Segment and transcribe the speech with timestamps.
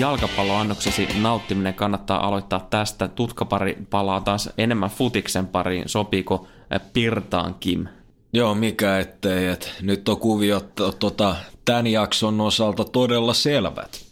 [0.00, 3.08] jalkapalloannoksesi nauttiminen kannattaa aloittaa tästä.
[3.08, 5.84] Tutkapari palaa taas enemmän futiksen pariin.
[5.86, 6.46] Sopiiko
[6.92, 7.86] Pirtaan Kim?
[8.32, 9.46] Joo, mikä ettei.
[9.46, 14.06] Et nyt on kuviot tota, tämän jakson osalta todella selvät.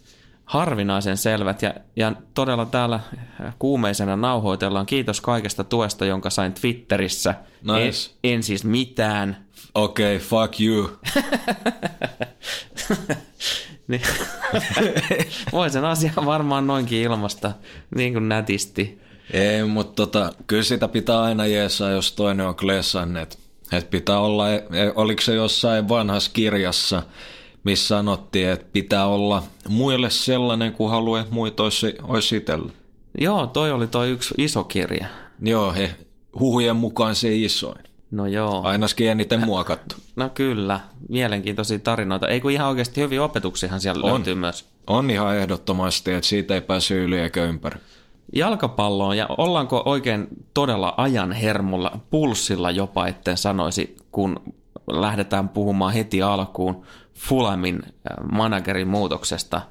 [0.45, 2.99] Harvinaisen selvät ja, ja todella täällä
[3.59, 4.85] kuumeisena nauhoitellaan.
[4.85, 7.35] Kiitos kaikesta tuesta, jonka sain Twitterissä.
[7.61, 8.11] Nice.
[8.23, 9.45] En, en siis mitään.
[9.75, 10.89] Okei, okay, fuck you.
[13.87, 14.01] niin.
[15.51, 17.51] Voi sen asian varmaan noinkin ilmasta
[17.95, 18.99] niin kuin nätisti.
[19.33, 23.39] Ei, mutta tota, kyllä sitä pitää aina jeesaa, jos toinen on klessannet.
[23.71, 24.59] Että pitää olla, e,
[24.95, 27.03] oliko se jossain vanhassa kirjassa,
[27.63, 32.71] missä sanottiin, että pitää olla muille sellainen, kuin haluaa, että muita olisi, olisi itsellä.
[33.19, 35.07] Joo, toi oli toi yksi iso kirja.
[35.41, 35.95] Joo, he,
[36.39, 37.83] huhujen mukaan se isoin.
[38.15, 38.61] No joo.
[38.63, 39.95] Ainakin eniten muokattu.
[40.15, 42.27] No kyllä, mielenkiintoisia tarinoita.
[42.27, 44.13] Ei kun ihan oikeasti hyviä opetuksiahan siellä On.
[44.13, 44.65] löytyy myös.
[44.87, 47.79] On ihan ehdottomasti, että siitä ei pääse yli eikä ympäri.
[48.35, 54.39] Jalkapalloon ja ollaanko oikein todella ajan hermolla, pulssilla jopa, etten sanoisi, kun
[54.87, 56.81] lähdetään puhumaan heti alkuun
[57.13, 57.91] Fulamin äh,
[58.31, 59.61] managerin muutoksesta.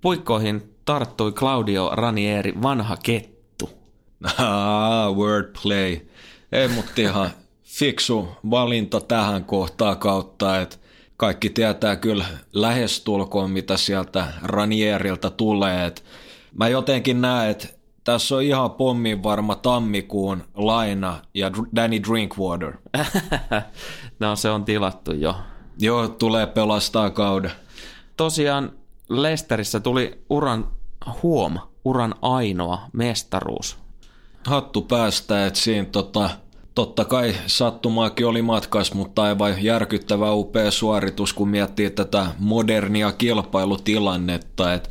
[0.00, 3.70] Puikkoihin tarttui Claudio Ranieri, vanha kettu.
[4.38, 6.00] Ah, wordplay.
[6.52, 7.30] Ei, mutta ihan
[7.78, 10.76] fiksu valinta tähän kohtaan kautta, että
[11.16, 15.86] kaikki tietää kyllä lähestulkoon, mitä sieltä Ranierilta tulee.
[15.86, 16.04] Et
[16.54, 17.68] mä jotenkin näen, että
[18.04, 22.72] tässä on ihan pommin varma tammikuun laina ja Danny Drinkwater.
[24.20, 25.34] no se on tilattu jo.
[25.78, 27.52] Joo, tulee pelastaa kauden.
[28.16, 28.72] Tosiaan
[29.08, 30.68] Lesterissä tuli uran
[31.22, 33.76] huom, uran ainoa mestaruus.
[34.46, 36.30] Hattu päästä, että siinä tota,
[36.78, 44.74] totta kai sattumaakin oli matkas, mutta aivan järkyttävä upea suoritus, kun miettii tätä modernia kilpailutilannetta,
[44.74, 44.90] että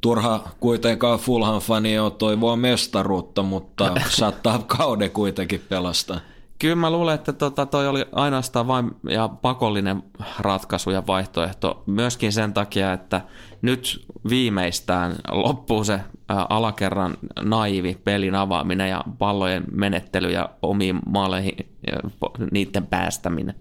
[0.00, 6.20] turha kuitenkaan Fulham fani on toivoa mestaruutta, mutta saattaa kauden kuitenkin pelastaa.
[6.62, 10.02] Kyllä mä luulen, että tota, toi oli ainoastaan vain ja pakollinen
[10.38, 11.82] ratkaisu ja vaihtoehto.
[11.86, 13.20] Myöskin sen takia, että
[13.62, 21.68] nyt viimeistään loppuu se alakerran naivi pelin avaaminen ja pallojen menettely ja omiin maaleihin
[22.50, 23.54] niiden päästäminen.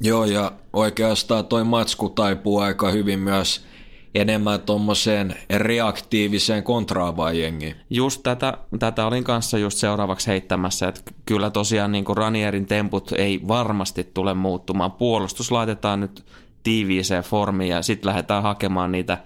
[0.00, 3.66] Joo, ja oikeastaan toi matsku taipuu aika hyvin myös
[4.14, 7.76] enemmän tuommoiseen reaktiiviseen kontraavaan jengiin.
[7.90, 13.12] Just tätä, tätä olin kanssa just seuraavaksi heittämässä, että kyllä tosiaan niin kuin Ranierin temput
[13.12, 14.92] ei varmasti tule muuttumaan.
[14.92, 16.24] Puolustus laitetaan nyt
[16.62, 19.18] tiiviiseen formiin ja sitten lähdetään hakemaan niitä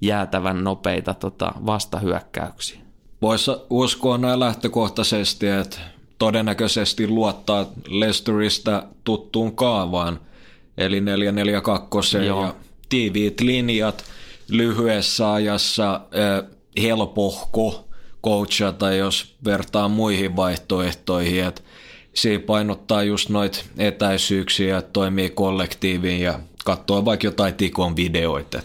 [0.00, 2.80] jäätävän nopeita tota, vastahyökkäyksiä.
[3.22, 5.78] Voisi uskoa näin lähtökohtaisesti, että
[6.18, 10.20] todennäköisesti luottaa Leicesteristä tuttuun kaavaan,
[10.78, 12.54] eli 442 ja
[12.88, 14.04] tiiviit linjat–
[14.48, 16.00] lyhyessä ajassa
[16.82, 17.88] helpohko
[18.24, 21.62] coachata, jos vertaa muihin vaihtoehtoihin, että
[22.14, 28.60] siinä painottaa just noita etäisyyksiä, että toimii kollektiiviin ja katsoa vaikka jotain Tikon videoita.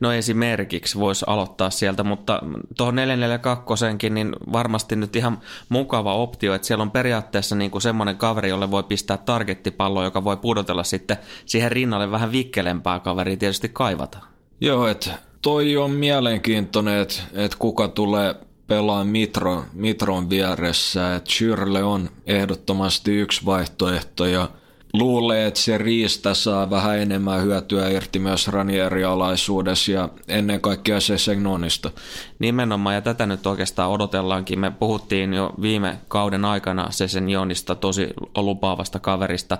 [0.00, 2.42] No esimerkiksi voisi aloittaa sieltä, mutta
[2.76, 8.16] tuohon 442 niin varmasti nyt ihan mukava optio, että siellä on periaatteessa niin kuin semmoinen
[8.16, 11.16] kaveri, jolle voi pistää targettipallo, joka voi pudotella sitten
[11.46, 14.31] siihen rinnalle vähän vikkelempää kaveria tietysti kaivata.
[14.62, 15.10] Joo, että
[15.42, 18.34] toi on mielenkiintoinen, että, että kuka tulee
[18.66, 21.16] pelaa Mitro, Mitron vieressä.
[21.16, 24.48] Että Shirley on ehdottomasti yksi vaihtoehto ja
[24.92, 31.18] luulee, että se riistä saa vähän enemmän hyötyä irti myös Ranieri-alaisuudessa ja ennen kaikkea se
[31.18, 31.90] Segnonista.
[32.38, 34.60] Nimenomaan, ja tätä nyt oikeastaan odotellaankin.
[34.60, 39.58] Me puhuttiin jo viime kauden aikana se Segnonista tosi lupaavasta kaverista.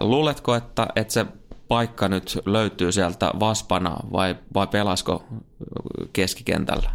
[0.00, 1.26] Luuletko, että, että se
[1.72, 5.24] paikka nyt löytyy sieltä Vaspana vai, vai pelasko
[6.12, 6.90] keskikentällä?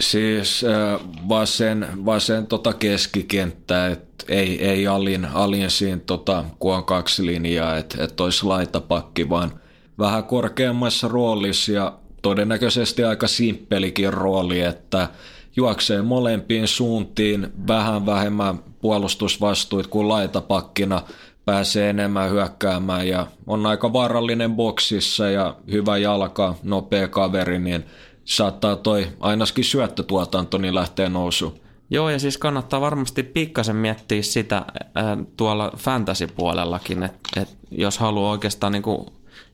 [0.00, 6.84] Siis äh, vasen, vasen tota keskikenttä, että ei, ei alin, alin siinä, tota, kun on
[6.84, 9.60] kaksi linjaa, että et olisi laitapakki, vaan
[9.98, 15.08] vähän korkeammassa roolissa ja todennäköisesti aika simppelikin rooli, että
[15.56, 21.02] juoksee molempiin suuntiin vähän vähemmän puolustusvastuit kuin laitapakkina–
[21.44, 27.84] pääsee enemmän hyökkäämään ja on aika vaarallinen boksissa ja hyvä jalka, nopea kaveri, niin
[28.24, 31.54] saattaa toi ainakin syöttötuotanto niin lähteä nousuun.
[31.90, 34.64] Joo, ja siis kannattaa varmasti pikkasen miettiä sitä
[34.94, 39.06] ää, tuolla fantasy-puolellakin, että et jos haluaa oikeastaan niin kuin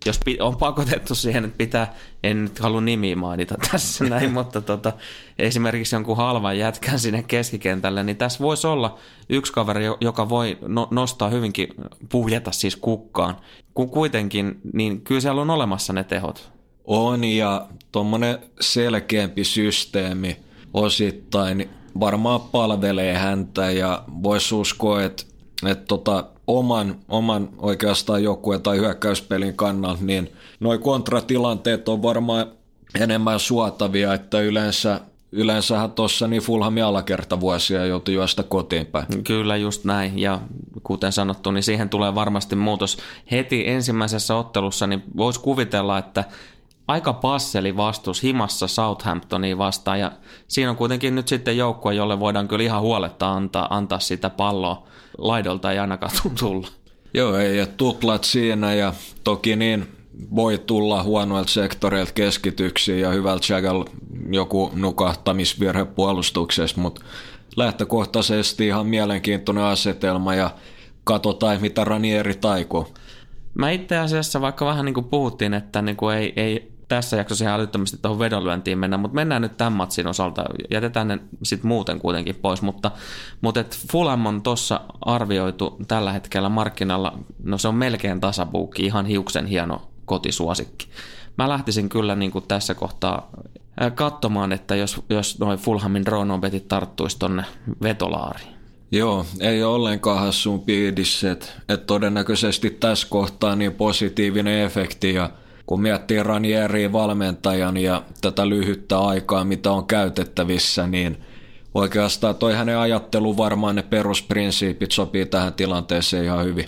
[0.07, 4.93] jos on pakotettu siihen, että pitää, en nyt halua nimiä mainita tässä näin, mutta tota,
[5.39, 8.99] esimerkiksi jonkun halvan jätkän sinne keskikentälle, niin tässä voisi olla
[9.29, 11.69] yksi kaveri, joka voi no, nostaa hyvinkin,
[12.09, 13.37] puhjeta siis kukkaan.
[13.75, 16.51] Kun kuitenkin, niin kyllä siellä on olemassa ne tehot.
[16.85, 20.37] On ja tuommoinen selkeämpi systeemi
[20.75, 21.71] osittain
[22.01, 25.23] varmaan palvelee häntä ja voisi uskoa, että,
[25.67, 26.25] että tota,
[26.59, 32.47] oman, oman oikeastaan joukkueen tai hyökkäyspelin kannalta, niin noin kontratilanteet on varmaan
[33.01, 35.01] enemmän suotavia, että yleensä
[35.33, 39.25] Yleensähän tuossa niin Fulhamin alakertavuosia joutui juosta kotiin päin.
[39.25, 40.41] Kyllä just näin ja
[40.83, 42.99] kuten sanottu, niin siihen tulee varmasti muutos.
[43.31, 46.25] Heti ensimmäisessä ottelussa niin voisi kuvitella, että
[46.89, 50.13] aika passeli vastus himassa Southamptoniin vastaan ja
[50.49, 54.87] siinä on kuitenkin nyt sitten joukkue, jolle voidaan kyllä ihan huoletta antaa, antaa sitä palloa.
[55.21, 56.69] Laidolta ei ainakaan tulla.
[57.15, 58.93] Joo, ei ja tuplat siinä ja
[59.25, 59.89] toki niin
[60.35, 63.85] voi tulla huonoilta sektoreilta keskityksiin ja hyvältä Jagall
[64.31, 67.01] joku nukahtamisvirhe puolustuksessa, mutta
[67.57, 70.51] lähtökohtaisesti ihan mielenkiintoinen asetelma ja
[71.05, 72.89] katsotaan, mitä Ranieri taikoo.
[73.55, 77.45] Mä itse asiassa, vaikka vähän niin kuin puhuttiin, että niin kuin ei, ei tässä jaksossa
[77.45, 81.99] ihan älyttömästi tuohon vedonlyöntiin mennä, mutta mennään nyt tämän matsin osalta, jätetään ne sitten muuten
[81.99, 82.91] kuitenkin pois, mutta,
[83.41, 89.07] mutta et Fulham on tuossa arvioitu tällä hetkellä markkinalla, no se on melkein tasapuukki, ihan
[89.07, 90.89] hiuksen hieno kotisuosikki.
[91.39, 93.31] Mä lähtisin kyllä niin kuin tässä kohtaa
[93.95, 97.45] katsomaan, että jos, jos noin Fulhamin Ronobetit tarttuisi tonne
[97.83, 98.55] vetolaariin.
[98.93, 105.31] Joo, ei ole ollenkaan hassuun piidissä, että, että todennäköisesti tässä kohtaa niin positiivinen efekti ja
[105.71, 111.17] kun miettii Ranieriin valmentajan ja tätä lyhyttä aikaa, mitä on käytettävissä, niin
[111.75, 116.65] oikeastaan toi hänen ajattelu varmaan ne perusprinsiipit sopii tähän tilanteeseen ihan hyvin.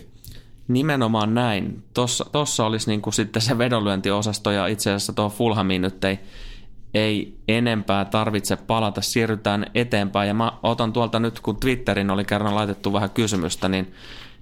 [0.68, 1.84] Nimenomaan näin.
[1.94, 6.18] Tossa, tossa olisi niinku sitten se vedonlyöntiosasto ja itse asiassa tuohon Fulhamiin nyt ei,
[6.94, 10.28] ei enempää tarvitse palata, siirrytään eteenpäin.
[10.28, 13.92] Ja mä otan tuolta nyt, kun Twitterin oli kerran laitettu vähän kysymystä, niin,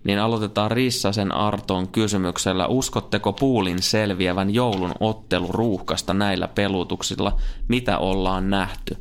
[0.04, 2.66] niin aloitetaan Rissasen Arton kysymyksellä.
[2.66, 7.36] Uskotteko Puulin selviävän joulun otteluruuhkasta näillä pelutuksilla?
[7.68, 8.96] Mitä ollaan nähty?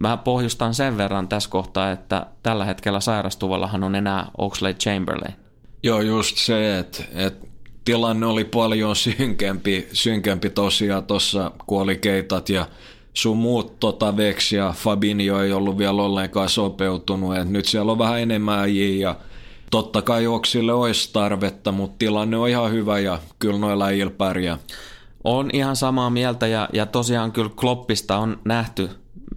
[0.00, 5.34] Mä pohjustan sen verran tässä kohtaa, että tällä hetkellä sairastuvallahan on enää Oxlade Chamberlain.
[5.82, 7.46] Joo, just se, että, että
[7.84, 12.66] tilanne oli paljon synkempi, synkempi tosiaan tuossa, kun oli keitat ja
[13.14, 17.36] sun muut tota, Vex ja Fabinho ei ollut vielä ollenkaan sopeutunut.
[17.36, 19.16] Et nyt siellä on vähän enemmän äijiä ja
[19.70, 24.58] totta kai Oksille olisi tarvetta, mutta tilanne on ihan hyvä ja kyllä noilla äijillä pärjää.
[25.24, 28.90] On ihan samaa mieltä ja, ja tosiaan kyllä Kloppista on nähty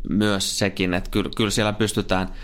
[0.10, 2.28] myös sekin, että kyllä, kyllä siellä pystytään–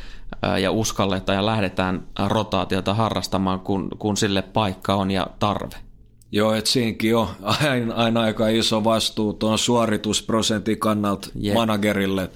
[0.61, 5.75] ja uskalletaan ja lähdetään rotaatiota harrastamaan, kun, kun sille paikka on ja tarve.
[6.31, 11.53] Joo, että siinkin on aina, aina aika iso vastuu tuon suoritusprosentin kannalta yep.
[11.53, 12.29] managerille.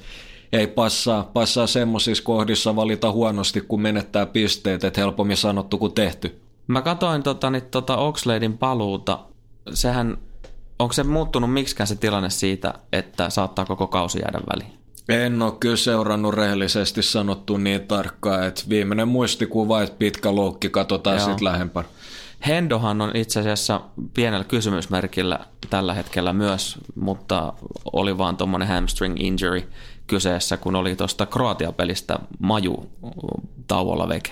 [0.53, 6.39] Ei passaa, passaa semmoisissa kohdissa valita huonosti, kun menettää pisteet, että helpommin sanottu kuin tehty.
[6.67, 9.19] Mä katsoin tota, niin, tota Oxladein paluuta.
[9.73, 10.17] Sehän,
[10.79, 14.73] onko se muuttunut miksikään se tilanne siitä, että saattaa koko kausi jäädä väliin?
[15.09, 21.19] En ole kyllä seurannut rehellisesti sanottu niin tarkkaan, että viimeinen muistikuva, että pitkä loukki, katsotaan
[21.19, 21.87] sitten lähempänä.
[22.47, 23.81] Hendohan on itse asiassa
[24.13, 25.39] pienellä kysymysmerkillä
[25.69, 27.53] tällä hetkellä myös, mutta
[27.93, 29.69] oli vaan tuommoinen hamstring injury
[30.07, 32.89] kyseessä, kun oli tuosta Kroatia-pelistä maju
[33.67, 34.31] tauolla veke.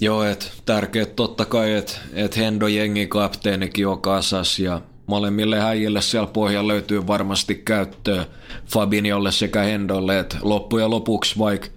[0.00, 6.02] Joo, että tärkeää totta kai, että et Hendo jengi kapteenikin on kasas ja molemmille häijille
[6.02, 8.26] siellä pohjalla löytyy varmasti käyttöä
[8.66, 11.68] Fabiniolle sekä Hendolle, että loppujen lopuksi vaikka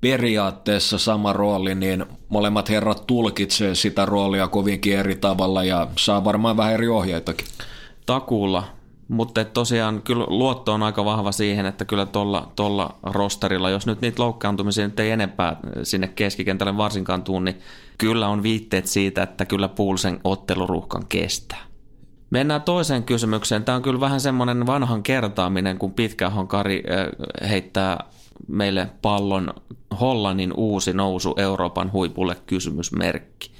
[0.00, 6.56] periaatteessa sama rooli, niin molemmat herrat tulkitsee sitä roolia kovinkin eri tavalla ja saa varmaan
[6.56, 7.46] vähän eri ohjeitakin.
[8.06, 8.64] Takuulla,
[9.08, 14.00] mutta tosiaan kyllä luotto on aika vahva siihen, että kyllä tuolla tolla rosterilla, jos nyt
[14.00, 17.58] niitä loukkaantumisia nyt ei enempää sinne keskikentälle varsinkaan tuu, niin
[17.98, 21.66] kyllä on viitteet siitä, että kyllä Poolsen otteluruhkan kestää.
[22.30, 23.64] Mennään toiseen kysymykseen.
[23.64, 26.82] Tämä on kyllä vähän semmoinen vanhan kertaaminen, kun Pitkähon Kari
[27.48, 28.04] heittää
[28.48, 29.54] meille pallon
[30.00, 33.50] Hollannin uusi nousu Euroopan huipulle kysymysmerkki.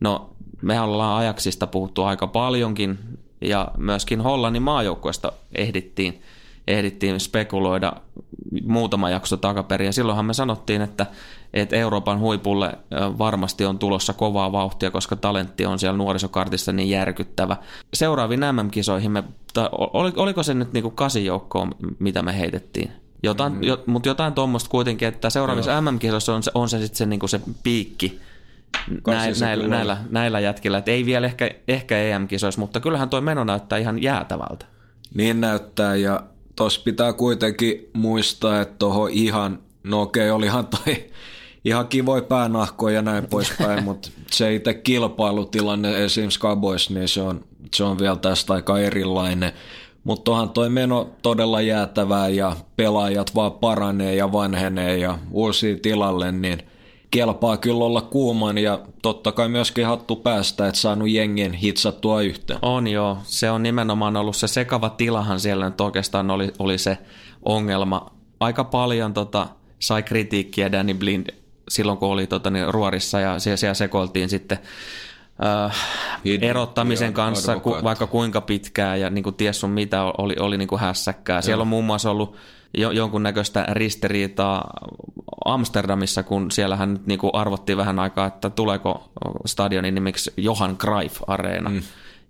[0.00, 0.30] No,
[0.62, 2.98] me ollaan ajaksista puhuttu aika paljonkin
[3.40, 6.22] ja myöskin Hollannin maajoukkueesta ehdittiin,
[6.66, 7.92] ehdittiin spekuloida
[8.64, 11.06] muutama jakso takaperin ja silloinhan me sanottiin, että
[11.54, 12.78] että Euroopan huipulle
[13.18, 17.56] varmasti on tulossa kovaa vauhtia, koska talentti on siellä nuorisokartissa niin järkyttävä.
[17.94, 19.24] Seuraaviin MM-kisoihin, me,
[20.16, 21.68] oliko se nyt niinku kasijoukkoa,
[21.98, 22.92] mitä me heitettiin?
[23.22, 23.62] Jotain, mm.
[23.62, 27.28] jo, mutta jotain tuommoista kuitenkin, että seuraavissa MM-kisoissa on se, on se sitten se, niinku
[27.28, 28.20] se piikki
[29.06, 30.78] näillä, näillä, näillä, näillä jätkillä.
[30.78, 34.66] Et ei vielä ehkä, ehkä EM-kisoissa, mutta kyllähän tuo meno näyttää ihan jäätävältä.
[35.14, 36.22] Niin näyttää ja
[36.56, 41.04] tuossa pitää kuitenkin muistaa, että tuohon ihan, no okei, olihan toi
[41.64, 47.44] ihan kivoja päänahkoja ja näin poispäin, mutta se itse kilpailutilanne esimerkiksi Cowboys, niin se on,
[47.74, 49.52] se on vielä tästä aika erilainen.
[50.04, 56.32] Mutta onhan toi meno todella jäätävää ja pelaajat vaan paranee ja vanhenee ja uusia tilalle,
[56.32, 56.62] niin
[57.10, 62.58] kelpaa kyllä olla kuuman ja totta kai myöskin hattu päästä, että saanut jengin hitsattua yhteen.
[62.62, 66.98] On joo, se on nimenomaan ollut se sekava tilahan siellä nyt oikeastaan oli, oli se
[67.42, 68.10] ongelma.
[68.40, 69.46] Aika paljon tota,
[69.78, 71.26] sai kritiikkiä Danny Blind
[71.68, 74.58] silloin, kun oli tota, niin, ruorissa ja siellä, siellä sekoiltiin sitten
[75.44, 75.76] äh,
[76.40, 80.68] erottamisen kanssa, ku, vaikka kuinka pitkään ja niin kuin ties sun mitä oli, oli niin
[80.68, 81.42] kuin hässäkkää.
[81.42, 82.36] Siellä on muun muassa ollut
[82.74, 84.70] jo, jonkunnäköistä ristiriitaa
[85.44, 89.10] Amsterdamissa, kun siellähän nyt niin kuin arvottiin vähän aikaa, että tuleeko
[89.46, 91.70] stadionin nimiksi Johan Cruyff Areena.
[91.70, 91.82] Mm.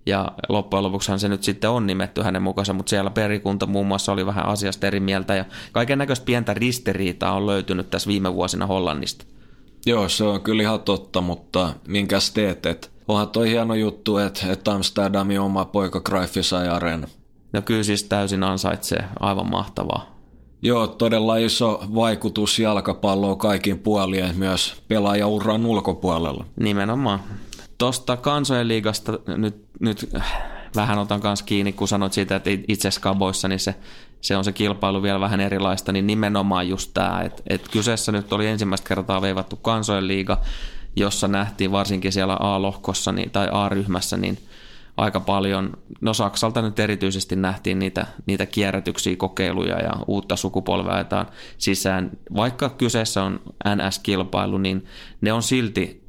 [0.05, 4.11] Ja loppujen lopuksihan se nyt sitten on nimetty hänen mukaansa, mutta siellä perikunta muun muassa
[4.11, 8.65] oli vähän asiasta eri mieltä ja kaiken näköistä pientä ristiriitaa on löytynyt tässä viime vuosina
[8.65, 9.25] Hollannista.
[9.85, 14.51] Joo, se on kyllä ihan totta, mutta minkäs teet, että onhan toi hieno juttu, että,
[14.51, 17.07] että Amsterdamin oma poika Cruyff sai areena.
[17.53, 20.10] No kyllä siis täysin ansaitsee, aivan mahtavaa.
[20.61, 26.45] Joo, todella iso vaikutus jalkapalloon kaikin puolien, myös pelaajauran ulkopuolella.
[26.59, 27.19] Nimenomaan.
[27.77, 30.09] Tuosta kansojen liigasta nyt, nyt
[30.75, 33.75] vähän otan kanssa kiinni, kun sanoit siitä, että itse skaboissa niin se,
[34.21, 38.33] se on se kilpailu vielä vähän erilaista, niin nimenomaan just tämä, että, että kyseessä nyt
[38.33, 40.37] oli ensimmäistä kertaa veivattu kansojen liiga,
[40.95, 44.37] jossa nähtiin varsinkin siellä A-lohkossa niin, tai A-ryhmässä, niin
[45.01, 51.27] aika paljon, no Saksalta nyt erityisesti nähtiin niitä, niitä kierrätyksiä, kokeiluja ja uutta sukupolvea ajetaan
[51.57, 52.11] sisään.
[52.35, 54.85] Vaikka kyseessä on NS-kilpailu, niin
[55.21, 56.03] ne on silti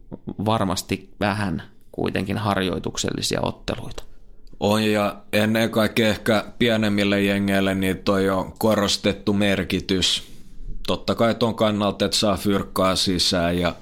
[0.44, 4.02] varmasti vähän kuitenkin harjoituksellisia otteluita.
[4.61, 10.32] On ja ennen kaikkea ehkä pienemmille jengeille niin toi on korostettu merkitys.
[10.87, 13.75] Totta kai tuon kannalta, että saa fyrkkaa sisään ja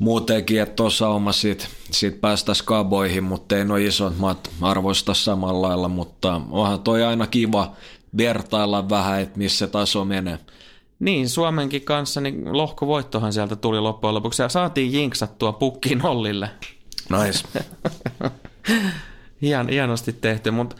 [0.00, 5.68] muutenkin, että tuossa oma sit, sit päästä skaboihin, mutta ei noin isot maat arvoista samalla
[5.68, 7.72] lailla, mutta onhan toi aina kiva
[8.16, 10.38] vertailla vähän, että missä taso menee.
[10.98, 16.50] Niin, Suomenkin kanssa niin lohkovoittohan sieltä tuli loppujen lopuksi ja saatiin jinksattua pukki nollille.
[17.10, 17.48] Nice.
[19.42, 20.76] Hien, hienosti tehty, mutta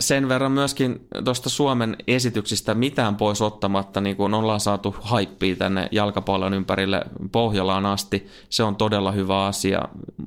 [0.00, 5.88] sen verran myöskin tuosta Suomen esityksistä mitään pois ottamatta, niin kun ollaan saatu haippia tänne
[5.92, 9.82] jalkapallon ympärille Pohjolaan asti, se on todella hyvä asia,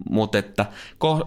[0.09, 0.65] mutta että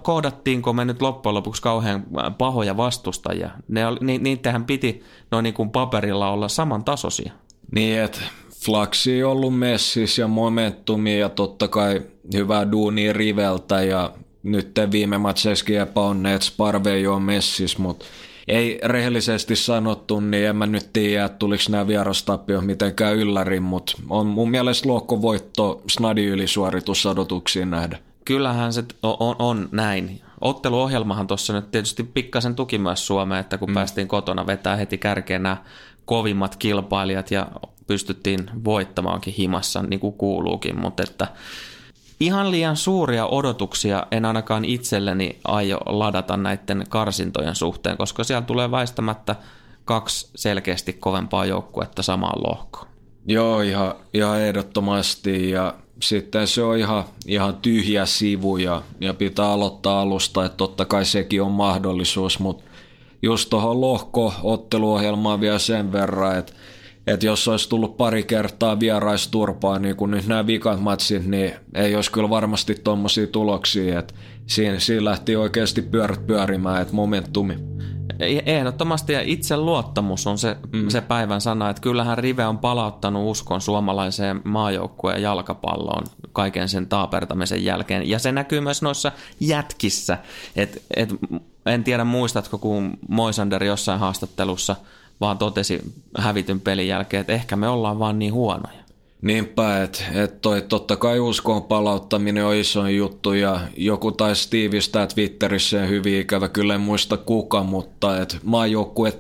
[0.03, 2.05] kohdattiinko me nyt loppujen lopuksi kauhean
[2.39, 3.51] pahoja vastustajia?
[3.69, 7.33] Ne, ni, niitähän piti noin niin kuin paperilla olla samantasoisia.
[7.75, 8.21] Niin, että
[8.65, 12.03] Flaksi on ollut messis ja momentumia ja totta kai
[12.35, 14.13] hyvää duunia riveltä ja
[14.45, 18.05] nyt viime matseissakin epäonneet, Sparve ei ole messis, mutta
[18.49, 23.93] ei rehellisesti sanottu, niin en mä nyt tiedä, että tuliko nämä vierastappiot mitenkään yllärin, mutta
[24.11, 27.99] on mun mielestä lohkovoitto snadi ylisuoritus odotuksiin nähdä.
[28.25, 30.21] Kyllähän se on, on, on näin.
[30.41, 33.75] Otteluohjelmahan tuossa nyt tietysti pikkasen tuki myös Suomeen, että kun mm.
[33.75, 35.57] päästiin kotona vetää heti kärkeen nämä
[36.05, 37.47] kovimmat kilpailijat ja
[37.87, 41.27] pystyttiin voittamaankin himassa niin kuin kuuluukin, mutta että
[42.25, 48.71] ihan liian suuria odotuksia en ainakaan itselleni aio ladata näiden karsintojen suhteen, koska siellä tulee
[48.71, 49.37] väistämättä
[49.85, 52.87] kaksi selkeästi kovempaa joukkuetta samaan lohkoon.
[53.27, 59.47] Joo, ihan, ihan ehdottomasti ja sitten se on ihan, ihan tyhjä sivu ja, ja pitää
[59.47, 62.65] aloittaa alusta, että totta kai sekin on mahdollisuus, mutta
[63.23, 66.53] just tuohon lohko-otteluohjelmaan vielä sen verran, että
[67.07, 71.97] että jos olisi tullut pari kertaa vieraisturpaa, niin kuin nyt nämä vikat matsit, niin ei
[71.97, 73.99] olisi kyllä varmasti tuommoisia tuloksia.
[73.99, 74.15] Että
[74.47, 77.59] siinä, siinä lähti oikeasti pyörät pyörimään, että momentumi.
[78.47, 80.89] Ehdottomasti ja itseluottamus on se, mm.
[80.89, 87.65] se päivän sana, että kyllähän Rive on palauttanut uskon suomalaiseen maajoukkueen jalkapalloon kaiken sen taapertamisen
[87.65, 88.09] jälkeen.
[88.09, 90.19] Ja se näkyy myös noissa jätkissä.
[90.57, 91.15] Et, et,
[91.67, 94.77] en tiedä muistatko, kun Moisander jossain haastattelussa–
[95.21, 95.81] vaan totesi
[96.19, 98.85] hävityn pelin jälkeen, että ehkä me ollaan vaan niin huonoja.
[99.25, 105.07] Niinpä, että et toi totta kai uskon palauttaminen on iso juttu ja joku taisi tiivistää
[105.07, 108.41] Twitterissä hyvin ikävä, kyllä en muista kuka, mutta et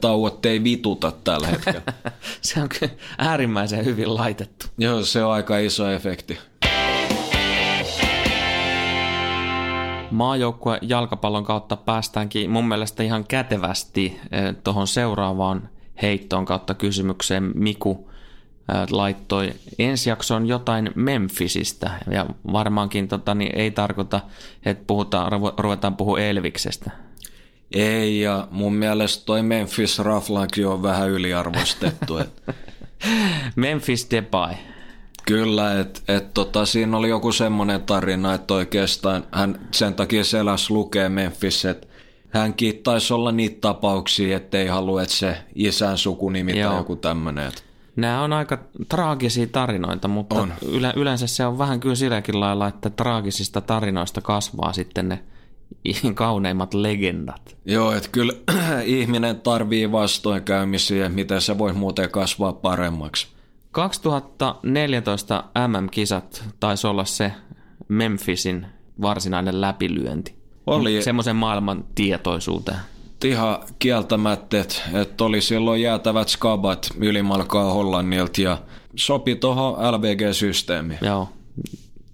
[0.00, 1.82] tauot ei vituta tällä hetkellä.
[2.40, 4.66] se on kyllä äärimmäisen hyvin laitettu.
[4.78, 6.38] Joo, se on aika iso efekti.
[10.10, 15.68] Maajoukkue jalkapallon kautta päästäänkin mun mielestä ihan kätevästi eh, tuohon seuraavaan
[16.02, 18.10] heittoon kautta kysymykseen Miku
[18.90, 24.20] laittoi ensi jakson jotain Memphisistä ja varmaankin tota, niin ei tarkoita,
[24.64, 26.90] että puhutaan, ruvetaan puhua Elviksestä.
[27.72, 32.18] Ei, ja mun mielestä toi Memphis Raflankin on vähän yliarvostettu.
[33.56, 34.54] Memphis Depay.
[35.26, 40.70] Kyllä, että et, tota, siinä oli joku semmoinen tarina, että oikeastaan hän sen takia seläs
[40.70, 41.86] lukee Memphis, että
[42.34, 46.70] hänkin taisi olla niitä tapauksia, ettei halua, että se isän sukunimi Joo.
[46.70, 47.52] tai joku tämmöinen.
[47.96, 50.52] Nämä on aika traagisia tarinoita, mutta On.
[50.68, 55.24] yle, yleensä se on vähän kyllä silläkin lailla, että traagisista tarinoista kasvaa sitten ne
[56.14, 57.56] kauneimmat legendat.
[57.64, 58.32] Joo, että kyllä
[58.84, 63.26] ihminen tarvii vastoinkäymisiä, miten se voi muuten kasvaa paremmaksi.
[63.70, 67.32] 2014 MM-kisat taisi olla se
[67.88, 68.66] Memphisin
[69.02, 70.43] varsinainen läpilyönti.
[70.66, 71.02] Oli.
[71.02, 72.78] Semmoisen maailman tietoisuuteen.
[73.24, 78.58] Ihan kieltämättä, että, että oli silloin jäätävät skabat ylimalkaa Hollannilta ja
[78.96, 80.98] sopi tuohon LVG-systeemiin.
[81.02, 81.28] Joo.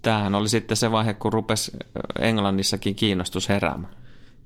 [0.01, 1.71] Tämähän oli sitten se vaihe, kun rupesi
[2.19, 3.93] Englannissakin kiinnostus heräämään.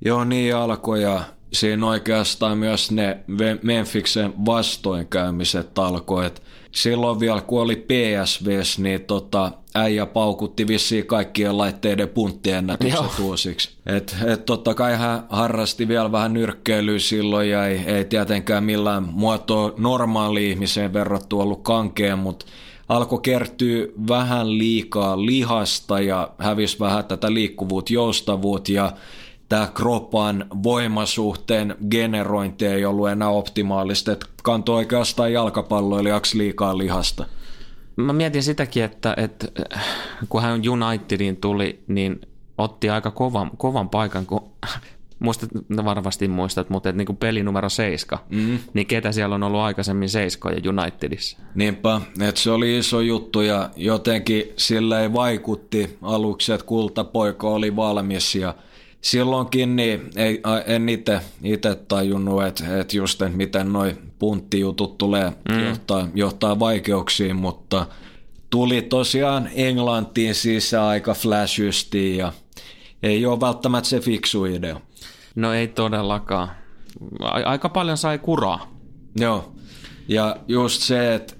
[0.05, 1.21] Joo, niin alkoi ja
[1.53, 3.19] siinä oikeastaan myös ne
[3.61, 6.25] Mempfiksen vastoinkäymiset alkoi.
[6.25, 13.69] Et silloin vielä kun oli PSVs, niin tota, äijä paukutti vissiin kaikkien laitteiden punttiennätykset uusiksi.
[13.85, 19.03] Et, et totta kai hän harrasti vielä vähän nyrkkeilyä silloin ja ei, ei tietenkään millään
[19.11, 22.45] muotoa normaali ihmiseen verrattu ollut kankeen, mutta
[22.89, 28.91] alkoi kertyä vähän liikaa lihasta ja hävisi vähän tätä liikkuvuutta, joustavuutta ja
[29.49, 37.25] tämä kropan voimasuhteen generointi ei ollut enää optimaalista, että kantoi oikeastaan jalkapalloilijaksi liikaa lihasta.
[37.95, 39.47] Mä mietin sitäkin, että, että
[40.29, 42.21] kun hän Unitediin tuli, niin
[42.57, 44.51] otti aika kovan, kovan paikan, kun
[45.19, 48.59] muistat, no varmasti muistat, mutta että niin kuin peli numero 7, mm.
[48.73, 51.37] niin ketä siellä on ollut aikaisemmin seiskoja Unitedissa?
[51.55, 57.75] Niinpä, että se oli iso juttu ja jotenkin sillä ei vaikutti aluksi, että kultapoika oli
[57.75, 58.55] valmis ja
[59.01, 65.65] silloinkin niin ei, en itse tajunnut, että, että just että miten noi punttijutut tulee mm.
[65.65, 67.85] johtaa, johtaa vaikeuksiin, mutta
[68.49, 72.33] tuli tosiaan Englantiin sisään aika flashysti ja
[73.03, 74.81] ei ole välttämättä se fiksu idea.
[75.35, 76.49] No ei todellakaan.
[77.21, 78.71] Aika paljon sai kuraa.
[79.15, 79.51] Joo,
[80.07, 81.33] ja just se, että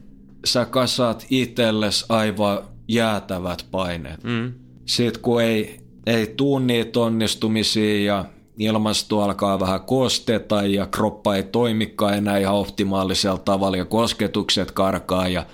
[0.45, 4.23] sä kasaat itselles aivan jäätävät paineet.
[4.23, 4.53] Mm.
[4.85, 8.25] Sitten kun ei, ei tuu niitä onnistumisia ja
[8.57, 15.27] ilmasto alkaa vähän kosteta ja kroppa ei toimikaan enää ihan optimaalisella tavalla ja kosketukset karkaa
[15.27, 15.45] ja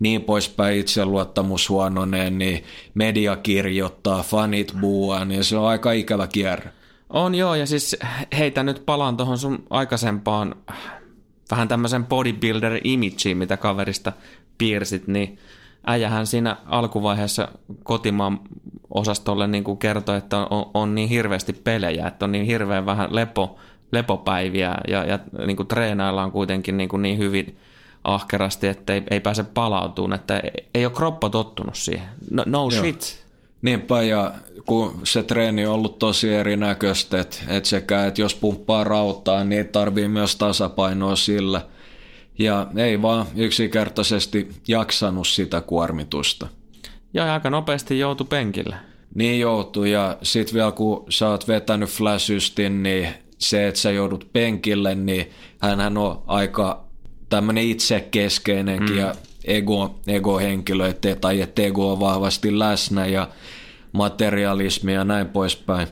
[0.00, 6.70] niin poispäin itseluottamus huononee, niin media kirjoittaa, fanit buuaa, niin se on aika ikävä kierre.
[7.10, 7.96] On joo, ja siis
[8.38, 10.54] heitä nyt palaan tuohon sun aikaisempaan
[11.50, 14.12] vähän tämmöisen bodybuilder-imageen, mitä kaverista
[14.58, 15.38] piirsit, niin
[15.86, 17.48] äijähän siinä alkuvaiheessa
[17.82, 18.40] kotimaan
[18.94, 23.14] osastolle niin kuin kertoi, että on, on niin hirveästi pelejä, että on niin hirveän vähän
[23.14, 23.58] lepo,
[23.92, 27.56] lepopäiviä ja, ja niin kuin treenaillaan kuitenkin niin, kuin niin hyvin
[28.04, 30.42] ahkerasti, että ei, ei pääse palautumaan, että
[30.74, 32.08] ei, ole kroppa tottunut siihen.
[32.30, 33.24] No, no shit.
[33.62, 34.32] Niinpä, ja
[34.66, 39.68] kun se treeni on ollut tosi erinäköistä, että et sekä, että jos pumppaa rautaa, niin
[39.68, 41.60] tarvii myös tasapainoa sillä.
[42.40, 46.48] Ja ei vaan yksinkertaisesti jaksanut sitä kuormitusta.
[47.14, 48.76] Ja aika nopeasti joutui penkille.
[49.14, 54.28] Niin joutuu, ja sit vielä kun sä oot vetänyt flashystin, niin se, että sä joudut
[54.32, 56.84] penkille, niin hänhän on aika
[57.28, 59.00] tämmöinen itsekeskeinenkin mm.
[59.00, 63.28] ja ego, ego-henkilö, ettei, tai että ego on vahvasti läsnä ja
[63.92, 65.88] materialismi ja näin poispäin.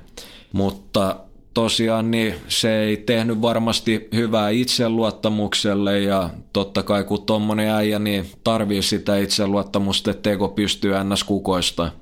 [0.52, 1.16] Mutta
[1.58, 8.30] tosiaan niin se ei tehnyt varmasti hyvää itseluottamukselle ja totta kai kun tommonen äijä niin
[8.44, 11.24] tarvii sitä itseluottamusta, että ego pystyy ns.
[11.24, 11.92] kukoista.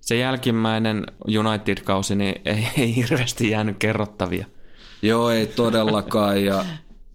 [0.00, 1.06] Se jälkimmäinen
[1.38, 4.46] United-kausi niin ei, ei hirveästi jäänyt kerrottavia.
[5.02, 6.64] Joo, ei todellakaan ja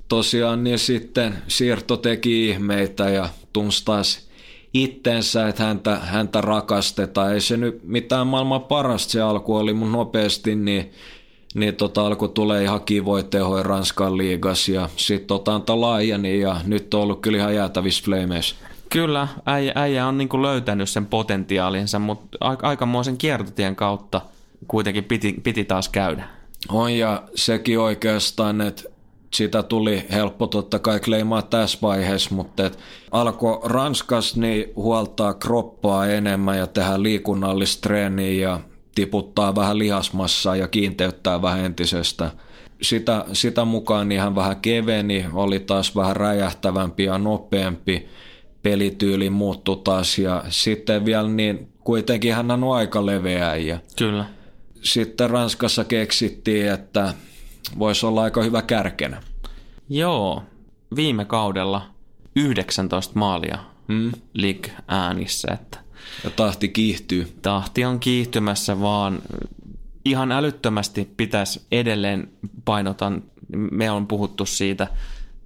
[0.08, 4.30] tosiaan niin sitten siirto teki ihmeitä ja tunsi taas
[4.74, 7.34] itsensä, että häntä, häntä rakastetaan.
[7.34, 10.92] Ei se nyt mitään maailman parasta se alku oli, mutta nopeasti niin,
[11.54, 16.94] niin tota alkoi tulee ihan kivoja tehoja Ranskan liigas ja sitten otanta laajeni ja nyt
[16.94, 18.56] on ollut kyllä ihan jäätävissä flameissa.
[18.90, 24.22] Kyllä, äijä, äijä on niinku löytänyt sen potentiaalinsa, mutta aika, aikamoisen kiertotien kautta
[24.68, 26.24] kuitenkin piti, piti taas käydä.
[26.70, 28.84] On ja sekin oikeastaan, että
[29.34, 32.80] sitä tuli helppo totta kai kleimaa tässä vaiheessa, mutta et
[33.12, 38.60] alkoi Ranskas niin huoltaa kroppaa enemmän ja tehdä liikunnallista treeniä ja
[38.96, 42.32] tiputtaa vähän lihasmassaa ja kiinteyttää vähän entisestä.
[42.82, 48.08] Sitä, sitä mukaan niin hän vähän keveni, oli taas vähän räjähtävämpi ja nopeampi,
[48.64, 54.26] pelityyli muuttui taas ja sitten vielä niin kuitenkin hän on aika leveä ja Kyllä.
[54.82, 57.14] sitten Ranskassa keksittiin, että
[57.80, 59.24] voisi olla aika hyvä kärkenä.
[59.90, 60.44] Joo,
[60.96, 61.82] viime kaudella
[62.36, 64.12] 19 maalia Mm.
[64.34, 65.80] League äänissä, että
[66.36, 67.34] tahti kiihtyy.
[67.42, 69.22] tahti on kiihtymässä vaan
[70.06, 72.28] ihan älyttömästi pitäisi edelleen
[72.66, 73.24] painotan,
[73.72, 74.88] me on puhuttu siitä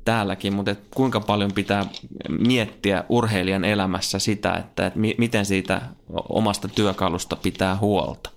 [0.06, 1.86] täälläkin, mutta et kuinka paljon pitää
[2.48, 5.82] miettiä urheilijan elämässä sitä, että et mi- miten siitä
[6.30, 8.30] omasta työkalusta pitää huolta?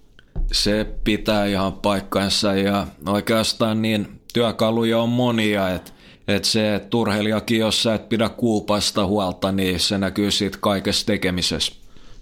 [0.53, 5.93] Se pitää ihan paikkansa ja oikeastaan niin työkaluja on monia, että
[6.29, 11.07] et se, että urheilijakin, jos sä et pidä kuupasta huolta, niin se näkyy siitä kaikessa
[11.07, 11.80] tekemisessä.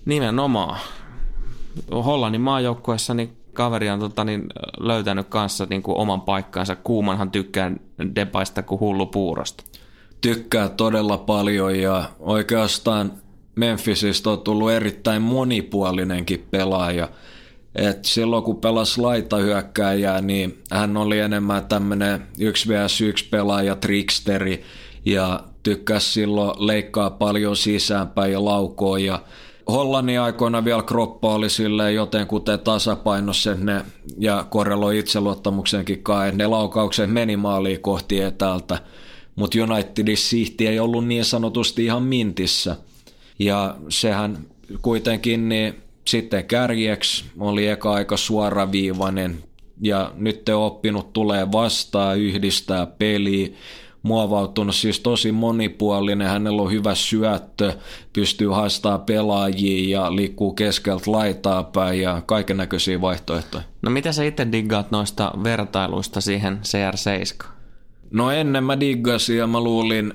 [0.08, 0.80] Nimenomaan.
[1.92, 4.46] Hollannin maajoukkueessa niin kaveri on tota, niin,
[4.80, 6.76] löytänyt kanssa niin kuin oman paikkansa.
[6.76, 7.72] Kuumanhan tykkää
[8.14, 9.64] depaista kuin hullu puurosta.
[10.20, 13.12] Tykkää todella paljon ja oikeastaan
[13.54, 17.08] Memphisistä on tullut erittäin monipuolinenkin pelaaja.
[17.74, 24.64] Et silloin kun pelasi laitahyökkääjää, niin hän oli enemmän tämmöinen 1 vs 1 pelaaja, tricksteri
[25.04, 29.20] ja tykkäsi silloin leikkaa paljon sisäänpäin ja laukoa ja
[29.68, 33.84] Hollannin aikoina vielä kroppa oli silleen jotenkuten tasapainossa ne,
[34.18, 36.32] ja korreloi itseluottamuksenkin kai.
[36.32, 38.78] Ne laukaukset meni maaliin kohti etäältä,
[39.36, 42.76] mutta Unitedissa sihti ei ollut niin sanotusti ihan mintissä.
[43.38, 44.38] Ja sehän
[44.82, 49.44] kuitenkin niin sitten kärjeksi oli eka aika suoraviivainen
[49.82, 53.48] ja nyt te oppinut tulee vastaan, yhdistää peliä,
[54.02, 57.72] muovautunut siis tosi monipuolinen, hänellä on hyvä syöttö,
[58.12, 63.64] pystyy haastaa pelaajia ja liikkuu keskeltä laitaa päin ja kaiken näköisiä vaihtoehtoja.
[63.82, 67.46] No mitä sä itse diggaat noista vertailuista siihen CR7?
[68.10, 70.14] No ennen mä diggasin ja mä luulin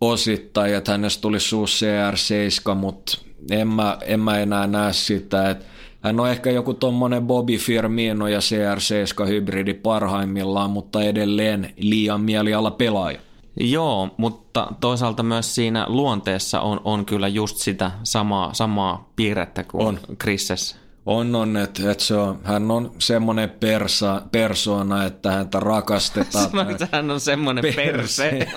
[0.00, 3.18] osittain, että hänestä tulisi uusi CR7, mutta
[3.50, 5.64] en mä, en mä enää näe sitä, että
[6.00, 12.70] hän on ehkä joku tommonen Bobby Firmino ja CR7 hybridi parhaimmillaan, mutta edelleen liian mieliala
[12.70, 13.18] pelaaja.
[13.60, 19.86] Joo, mutta toisaalta myös siinä luonteessa on, on kyllä just sitä samaa, samaa piirrettä kuin
[19.86, 19.98] on.
[20.20, 20.76] Chrisessä.
[21.06, 26.44] On, on, että et se on, hän on semmoinen persa, persona, että häntä rakastetaan.
[26.50, 28.30] Sanoit, hän on semmoinen perse.
[28.30, 28.48] perse.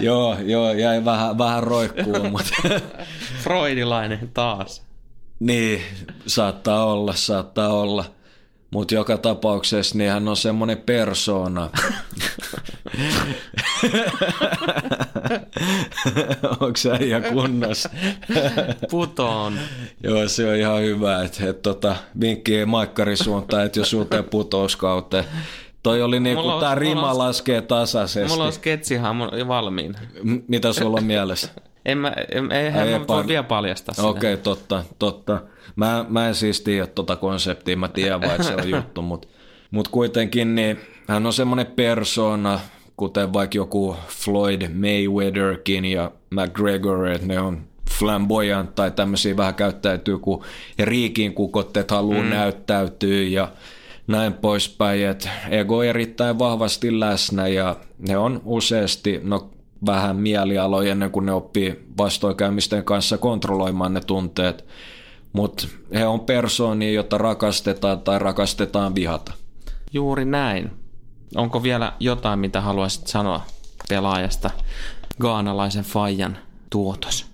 [0.00, 2.80] joo, joo, jäi vähän, vähän roikkuun, mutta...
[3.42, 4.89] Freudilainen taas.
[5.40, 5.82] Niin,
[6.26, 8.04] saattaa olla, saattaa olla.
[8.70, 11.70] Mutta joka tapauksessa niin hän on semmoinen persona.
[16.60, 17.90] Onko se ihan kunnossa?
[18.90, 19.58] Putoon.
[20.04, 21.22] Joo, se on ihan hyvä.
[21.22, 25.24] Että et, tota, vinkki Maikkari suuntaan, että jos uuteen putouskauteen.
[25.82, 28.28] Toi oli niin kuin tämä rima mulla laskee tasaisesti.
[28.32, 29.96] Mulla on sketsihan valmiin.
[30.22, 31.48] M- mitä sulla on mielessä?
[31.84, 34.06] En mä, en, eihän Ei, mä voi vielä paljastaa sitä.
[34.06, 35.40] Okei, okay, totta, totta.
[35.76, 39.28] Mä, mä en siis tiedä tuota konseptia, mä tiedän vaan, että se on juttu, mutta
[39.70, 42.60] mut kuitenkin niin hän on semmoinen persona,
[42.96, 50.18] kuten vaikka joku Floyd Mayweatherkin ja McGregor, että ne on flamboyant tai tämmöisiä vähän käyttäytyy,
[50.18, 50.44] kun
[50.78, 52.30] riikin kukotteet haluaa mm.
[52.30, 53.48] näyttäytyä ja
[54.06, 57.76] näin poispäin, että ego erittäin vahvasti läsnä ja
[58.08, 59.50] ne on useasti, no
[59.86, 64.64] vähän mielialoja ennen kuin ne oppii vastoinkäymisten kanssa kontrolloimaan ne tunteet.
[65.32, 69.32] Mutta he on persoonia, jota rakastetaan tai rakastetaan vihata.
[69.92, 70.70] Juuri näin.
[71.36, 73.40] Onko vielä jotain, mitä haluaisit sanoa
[73.88, 74.50] pelaajasta
[75.20, 76.38] gaanalaisen Fajan
[76.70, 77.29] tuotos?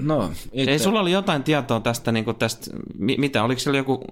[0.00, 0.70] No, itse...
[0.70, 4.04] Ei sulla oli jotain tietoa tästä, niin tästä mitä, oliko siellä joku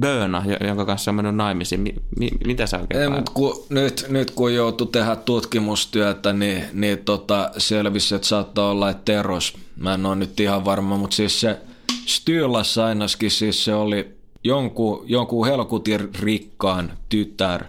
[0.00, 1.80] Böna, jonka kanssa on mennyt naimisiin?
[1.80, 6.64] Mi, mi, mitä sä oikein Ei, mutta kun, nyt, nyt kun joutui tehdä tutkimustyötä, niin,
[6.72, 11.16] niin tota, selvisi, että saattaa olla, että Teros, mä en ole nyt ihan varma, mutta
[11.16, 11.58] siis se
[12.06, 17.64] Stylas ainakin, siis se oli jonkun, jonkun helkutin rikkaan tytär,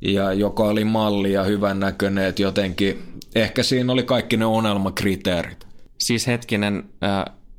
[0.00, 3.02] ja joka oli malli ja hyvän näköinen, että jotenkin,
[3.34, 5.69] ehkä siinä oli kaikki ne onelmakriteerit.
[6.00, 6.84] Siis hetkinen,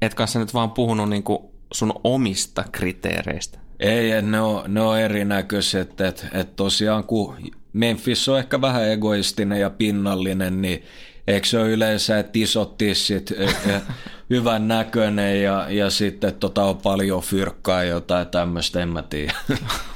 [0.01, 3.59] et kanssa nyt vaan puhunut niinku sun omista kriteereistä.
[3.79, 6.01] Ei, ne on, ne on erinäköiset.
[6.01, 7.37] Että et, et tosiaan kun
[7.73, 10.83] Memphis on ehkä vähän egoistinen ja pinnallinen, niin
[11.27, 13.81] eikö se ole yleensä, että isot tissit, e, e,
[14.29, 19.33] hyvän näköinen ja, ja sitten tota on paljon fyrkkaa jotain tämmöistä, en mä tiedä.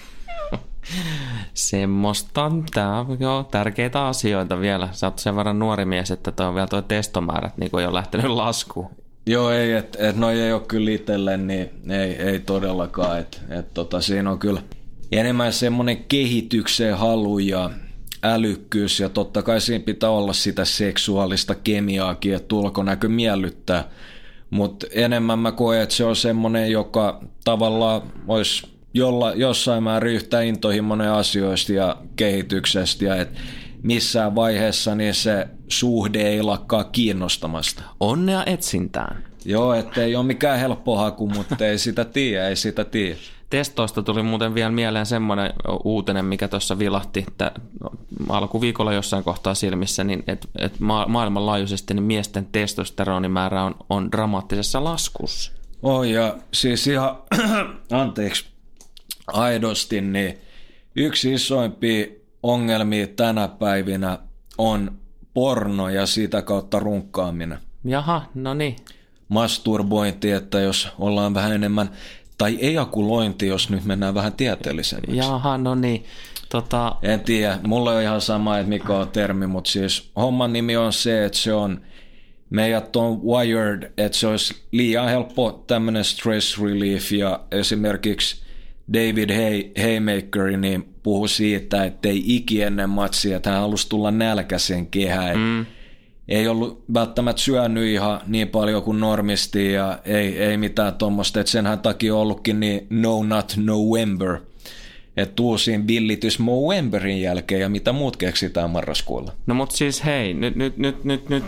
[1.53, 4.89] Semmosta, tää on jo tärkeitä asioita vielä.
[4.91, 8.27] Sä oot sen verran nuori mies, että toi on vielä toi testomäärät niin jo lähtenyt
[8.31, 8.89] laskuun.
[9.27, 13.19] Joo, ei, että et, no ei ole kyllä itselle, niin ei, ei todellakaan.
[13.19, 14.61] Et, et, tota, siinä on kyllä
[15.11, 17.69] enemmän semmoinen kehityksen halu ja
[18.23, 23.89] älykkyys ja totta kai siinä pitää olla sitä seksuaalista kemiaakin, että ulkonäkö miellyttää.
[24.49, 30.41] Mutta enemmän mä koen, että se on semmoinen, joka tavallaan olisi jolla, jossain määrin yhtä
[30.41, 33.39] intohimoinen asioista ja kehityksestä ja että
[33.83, 37.83] missään vaiheessa niin se suhde ei lakkaa kiinnostamasta.
[37.99, 39.23] Onnea etsintään.
[39.45, 43.15] Joo, ettei ole mikään helppo haku, mutta ei sitä tiedä, ei sitä tiedä.
[43.49, 45.53] Testoista tuli muuten vielä mieleen semmoinen
[45.83, 47.51] uutinen, mikä tuossa vilahti että
[48.29, 54.83] alkuviikolla jossain kohtaa silmissä, niin että et ma- maailmanlaajuisesti niin miesten testosteronimäärä on, on dramaattisessa
[54.83, 55.51] laskussa.
[55.83, 57.17] Oh, ja siis ihan,
[57.91, 58.54] anteeksi,
[59.27, 60.37] aidosti, niin
[60.95, 62.05] yksi isoimpia
[62.43, 64.19] ongelmia tänä päivinä
[64.57, 64.91] on
[65.33, 67.59] porno ja sitä kautta runkkaaminen.
[67.83, 68.75] Jaha, no niin.
[69.27, 71.89] Masturbointi, että jos ollaan vähän enemmän,
[72.37, 75.17] tai ejakulointi, jos nyt mennään vähän tieteellisemmäksi.
[75.17, 76.05] Jaha, no niin.
[76.49, 76.95] Tota...
[77.01, 80.93] En tiedä, mulla on ihan sama, että mikä on termi, mutta siis homman nimi on
[80.93, 81.81] se, että se on,
[82.49, 88.44] meidät on wired, että se olisi liian helppo tämmöinen stress relief ja esimerkiksi
[88.93, 94.11] David Hay, Haymaker niin puhui siitä, että ei iki ennen matsia, että hän halusi tulla
[94.11, 95.37] nälkäisen kehään.
[95.37, 95.65] Mm.
[96.27, 101.51] Ei ollut välttämättä syönyt ihan niin paljon kuin normisti ja ei, ei mitään tuommoista, että
[101.51, 104.37] senhän takia ollutkin niin no not November.
[105.17, 109.31] Että tuu siinä villitys Movemberin jälkeen ja mitä muut keksitään marraskuulla.
[109.47, 111.43] No mut siis hei, nyt, nyt, nyt, nyt, nyt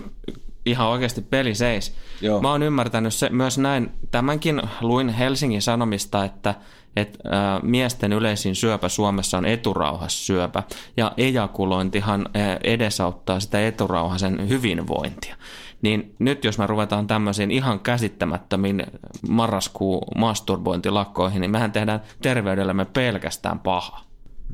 [0.65, 1.93] ihan oikeasti peli seis.
[2.21, 2.41] Joo.
[2.41, 6.55] Mä oon ymmärtänyt se, myös näin, tämänkin luin Helsingin Sanomista, että
[6.95, 10.63] että ä, miesten yleisin syöpä Suomessa on eturauhassyöpä,
[10.97, 15.35] ja ejakulointihan ä, edesauttaa sitä eturauhasen hyvinvointia.
[15.81, 18.83] Niin nyt jos me ruvetaan tämmöisiin ihan käsittämättömiin
[19.29, 24.01] marraskuu masturbointilakkoihin, niin mehän tehdään terveydellemme pelkästään paha.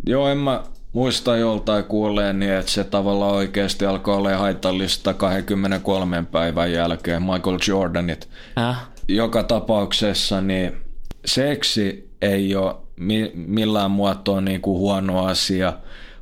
[0.06, 6.24] Joo, en mä muista joltain kuulleen niin, että se tavallaan oikeasti alkoi olla haitallista 23
[6.32, 8.30] päivän jälkeen Michael Jordanit.
[8.58, 8.78] Äh?
[9.08, 10.78] Joka tapauksessa niin
[11.26, 15.74] seksi ei ole mi- millään muotoa niin kuin huono asia,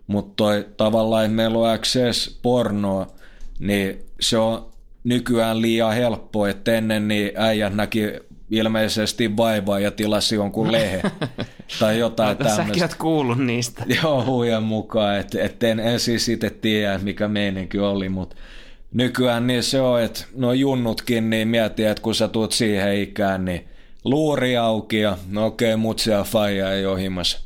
[0.08, 0.44] mutta
[0.78, 3.08] tavallaan, että meillä on access pornoa,
[3.60, 4.72] niin se on
[5.04, 8.02] nykyään liian helppo, että ennen niin äijät näki
[8.52, 11.02] ilmeisesti vaivaa ja tilasi jonkun lehe
[11.80, 12.64] tai jotain no, tämmöistä.
[12.64, 13.86] Säkin oot kuullut niistä.
[14.04, 18.36] Joo, huijan mukaan, että et en, en siis itse tiedä, mikä meininki oli, mutta
[18.94, 23.46] nykyään niin se on, että no junnutkin, niin miettii, että kun sä tuut siihen ikään,
[23.46, 23.68] niin
[24.04, 27.40] luuri auki ja no okei, okay, mutsi ja faija ei ole himassa.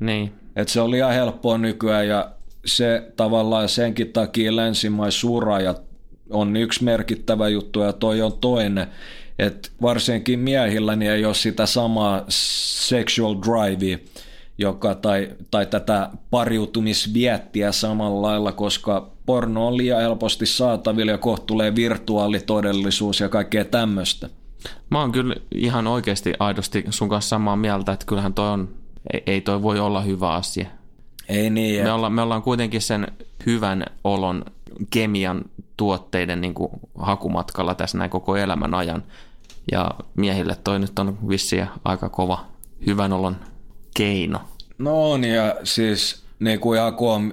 [0.00, 0.32] Niin.
[0.56, 2.30] Et se oli ihan helppoa nykyään ja
[2.64, 4.52] se tavallaan senkin takia
[5.64, 5.74] ja
[6.30, 8.86] on yksi merkittävä juttu ja toi on toinen,
[9.38, 12.24] että varsinkin miehillä niin ei ole sitä samaa
[12.88, 13.98] sexual drivea,
[14.58, 21.46] joka, tai, tai tätä pariutumisviettiä samalla lailla, koska porno on liian helposti saatavilla ja kohta
[21.46, 24.28] tulee virtuaalitodellisuus ja kaikkea tämmöistä.
[24.90, 28.68] Mä oon kyllä ihan oikeasti aidosti sun kanssa samaa mieltä, että kyllähän toi on,
[29.26, 30.68] ei toi voi olla hyvä asia.
[31.28, 31.84] Ei niin.
[31.84, 33.06] Me ollaan, me ollaan kuitenkin sen
[33.46, 34.44] hyvän olon
[34.90, 35.44] kemian
[35.76, 39.04] tuotteiden niin kuin hakumatkalla tässä näin koko elämän ajan.
[39.72, 42.46] Ja miehille toi nyt on vissiin aika kova
[42.86, 43.36] hyvän olon
[43.94, 44.40] keino.
[44.78, 47.32] No on, ja siis niin kuin ihan koom,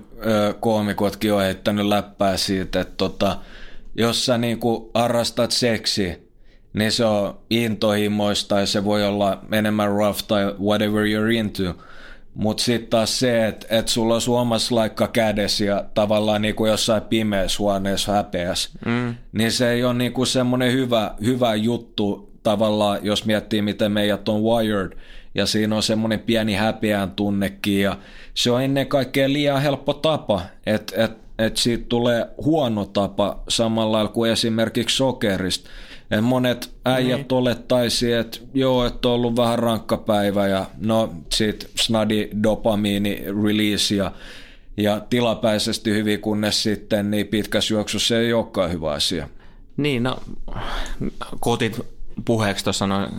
[0.59, 3.37] koomikotkin on heittänyt läppää siitä, että tota,
[3.95, 6.17] jos sä niin kuin harrastat seksiä,
[6.75, 11.75] niin se on intohimoista ja se voi olla enemmän rough tai whatever you're into.
[12.33, 17.01] Mutta sitten taas se, että et sulla on suomassa laikka kädessä ja tavallaan niinku jossain
[17.01, 19.15] pimeässä huoneessa häpeässä, mm.
[19.31, 24.41] niin se ei ole niinku semmoinen hyvä, hyvä juttu tavallaan, jos miettii, miten meidät on
[24.43, 24.97] wired,
[25.35, 27.97] ja siinä on semmoinen pieni häpeän tunnekin, ja
[28.33, 33.91] se on ennen kaikkea liian helppo tapa, että et, et siitä tulee huono tapa samalla
[33.91, 35.69] lailla kuin esimerkiksi sokerista.
[36.11, 37.33] Et monet äijät niin.
[37.33, 43.95] olettaisi, että joo, että on ollut vähän rankka päivä ja no sit snadi dopamiini release
[43.95, 44.11] ja,
[44.77, 49.29] ja tilapäisesti hyvin, kunnes sitten niin pitkässä juoksussa ei olekaan hyvä asia.
[49.77, 50.17] Niin, no
[51.39, 51.81] kotit
[52.25, 53.09] puheeksi tuossa noin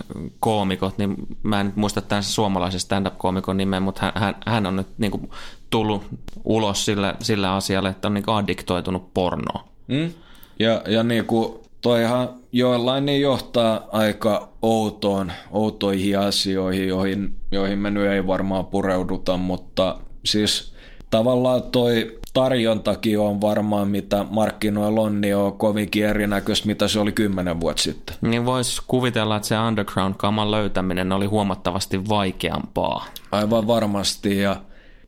[0.41, 4.77] koomikot, niin mä en nyt muista tämän suomalaisen stand-up-koomikon nimen, mutta hän, hän, hän on
[4.77, 5.31] nyt niin kuin
[5.71, 6.03] tullut
[6.45, 9.65] ulos sillä, sillä asialla, että on niin addiktoitunut pornoon.
[9.89, 10.13] Mm.
[10.59, 17.91] Ja, ja niin kuin toihan joillain niin johtaa aika outoon, outoihin asioihin, joihin, joihin me
[17.91, 20.75] nyt ei varmaan pureuduta, mutta siis
[21.11, 27.13] tavallaan toi tarjontakin on varmaan, mitä markkinoilla on, niin on kovinkin erinäköistä, mitä se oli
[27.13, 28.17] kymmenen vuotta sitten.
[28.21, 33.07] Niin voisi kuvitella, että se underground-kaman löytäminen oli huomattavasti vaikeampaa.
[33.33, 34.57] Aivan varmasti, ja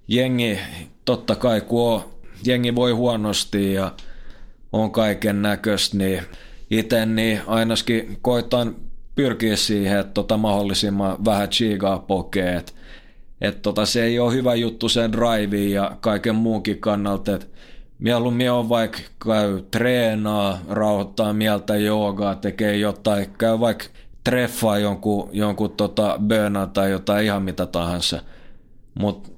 [0.09, 0.59] jengi,
[1.05, 2.03] totta kai kun on,
[2.47, 3.93] jengi voi huonosti ja
[4.73, 6.23] on kaiken näköistä, niin
[6.71, 8.77] itse niin ainakin koitan
[9.15, 12.73] pyrkiä siihen, että tota mahdollisimman vähän chigaa pokee, että
[13.41, 17.47] et tota, se ei ole hyvä juttu sen driveen ja kaiken muunkin kannalta, että
[17.99, 23.85] mieluummin on vaikka käy treenaa, rauhoittaa mieltä joogaa, tekee jotain, käy vaikka
[24.25, 28.23] treffaa jonkun, jonkun tota Böna tai jotain ihan mitä tahansa.
[28.95, 29.29] Mutta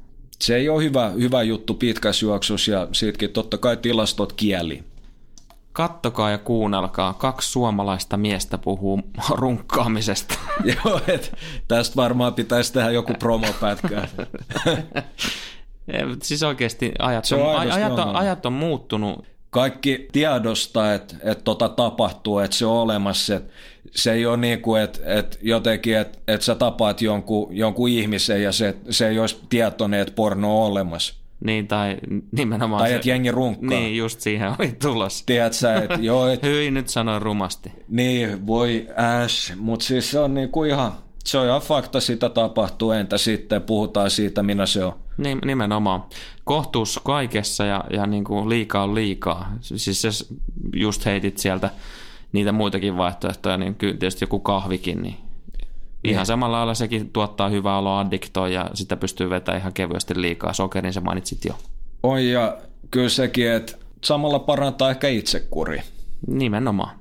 [0.41, 4.85] se ei ole hyvä, hyvä juttu pitkässä juoksussa ja siitäkin totta kai tilastot kieli.
[5.81, 7.15] Kattokaa ja kuunnelkaa.
[7.15, 9.01] Kaksi suomalaista miestä puhuu
[9.41, 10.35] runkkaamisesta.
[10.85, 11.33] Joo, et
[11.69, 14.09] tästä varmaan pitäisi tehdä joku promopätkä.
[16.23, 19.25] siis oikeasti ajat on, on, ajat, on, ajat on muuttunut.
[19.51, 23.37] Kaikki tiedosta, että et tota tapahtuu, että se on olemassa.
[23.37, 23.51] Et
[23.91, 28.43] se ei ole niin kuin, että et jotenkin, että et sä tapaat jonkun, jonkun ihmisen
[28.43, 31.20] ja se, se ei olisi tietoinen, että porno on olemassa.
[31.45, 31.97] Niin, tai
[32.33, 33.69] nimenomaan Tai että jengi runkkaa.
[33.69, 35.23] Niin, just siihen oli tulos.
[35.27, 37.73] Tiedät sä, että joo, et, Hyi, nyt sanoin rumasti.
[37.89, 40.93] Niin, voi äs, mutta siis se on niinku ihan,
[41.25, 44.93] se on ihan fakta, sitä tapahtuu, entä sitten puhutaan siitä, minä se on.
[45.17, 46.05] Niin, nimenomaan.
[46.45, 49.53] Kohtuus kaikessa ja, ja niin kuin liikaa on liikaa.
[49.61, 50.09] Siis se
[50.77, 51.71] just heitit sieltä
[52.33, 55.17] niitä muitakin vaihtoehtoja, niin kyllä tietysti joku kahvikin, niin
[56.05, 56.27] Ihan niin.
[56.27, 60.53] samalla lailla sekin tuottaa hyvää oloa addiktoi ja sitä pystyy vetämään ihan kevyesti liikaa.
[60.53, 61.55] Sokerin sä mainitsit jo.
[62.03, 62.57] On ja
[62.91, 65.83] kyllä sekin, että samalla parantaa ehkä itsekuri.
[66.27, 66.97] Nimenomaan.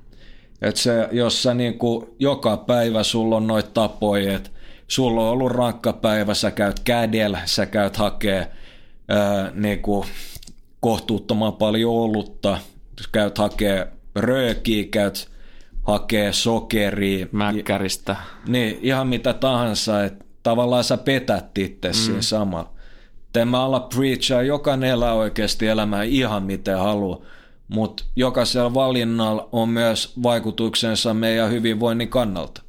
[0.62, 4.50] Että se, jos sä niinku joka päivä sulla on noita tapoja, että
[4.88, 8.52] sulla on ollut rankka päivä, sä käyt kädellä, sä käyt hakee
[9.08, 10.06] ää, niinku
[10.80, 12.58] kohtuuttoman paljon olutta,
[13.12, 15.30] käyt hakee röökiä, käyt
[15.84, 17.28] hakee sokeria.
[17.32, 18.16] Mäkkäristä.
[18.48, 21.94] Niin, ihan mitä tahansa, että tavallaan sä petät itse mm.
[21.94, 22.70] siinä samalla.
[23.36, 27.20] En mä ala preachaa, jokainen elää oikeasti elämää ihan miten haluaa,
[27.68, 32.62] mutta jokaisella valinnalla on myös vaikutuksensa meidän hyvinvoinnin kannalta.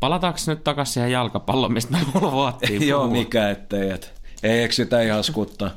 [0.00, 4.22] Palataanko nyt takaisin siihen jalkapalloon, mistä me mulla Joo, mikä ettei, et.
[4.42, 5.70] ei eksitä ihan skuttaa.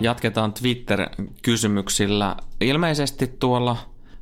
[0.00, 2.36] Jatketaan Twitter-kysymyksillä.
[2.60, 3.76] Ilmeisesti tuolla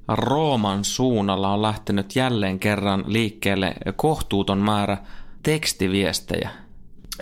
[0.09, 4.99] Rooman suunnalla on lähtenyt jälleen kerran liikkeelle kohtuuton määrä
[5.43, 6.51] tekstiviestejä.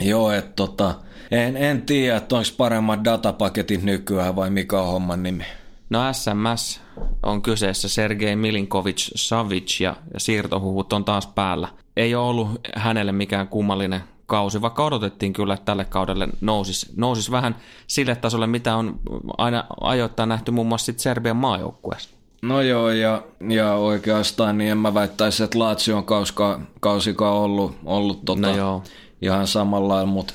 [0.00, 0.94] Joo, että tota,
[1.30, 5.44] en, en tiedä, että onko paremmat datapaketit nykyään vai mikä on homman nimi.
[5.90, 6.80] No SMS
[7.22, 11.68] on kyseessä Sergei Milinkovic Savic ja siirtohuhut on taas päällä.
[11.96, 17.30] Ei ole ollut hänelle mikään kummallinen kausi, vaikka odotettiin kyllä, että tälle kaudelle nousisi, nousisi
[17.30, 17.56] vähän
[17.86, 19.00] sille tasolle, mitä on
[19.38, 22.10] aina ajoittain nähty muun muassa sit Serbian maajoukkueessa.
[22.42, 27.76] No joo, ja, ja oikeastaan niin en mä väittäisi, että Lazio on kauska, kausikaan ollut,
[27.84, 28.82] ollut tota, no joo.
[29.22, 30.34] ihan samalla mutta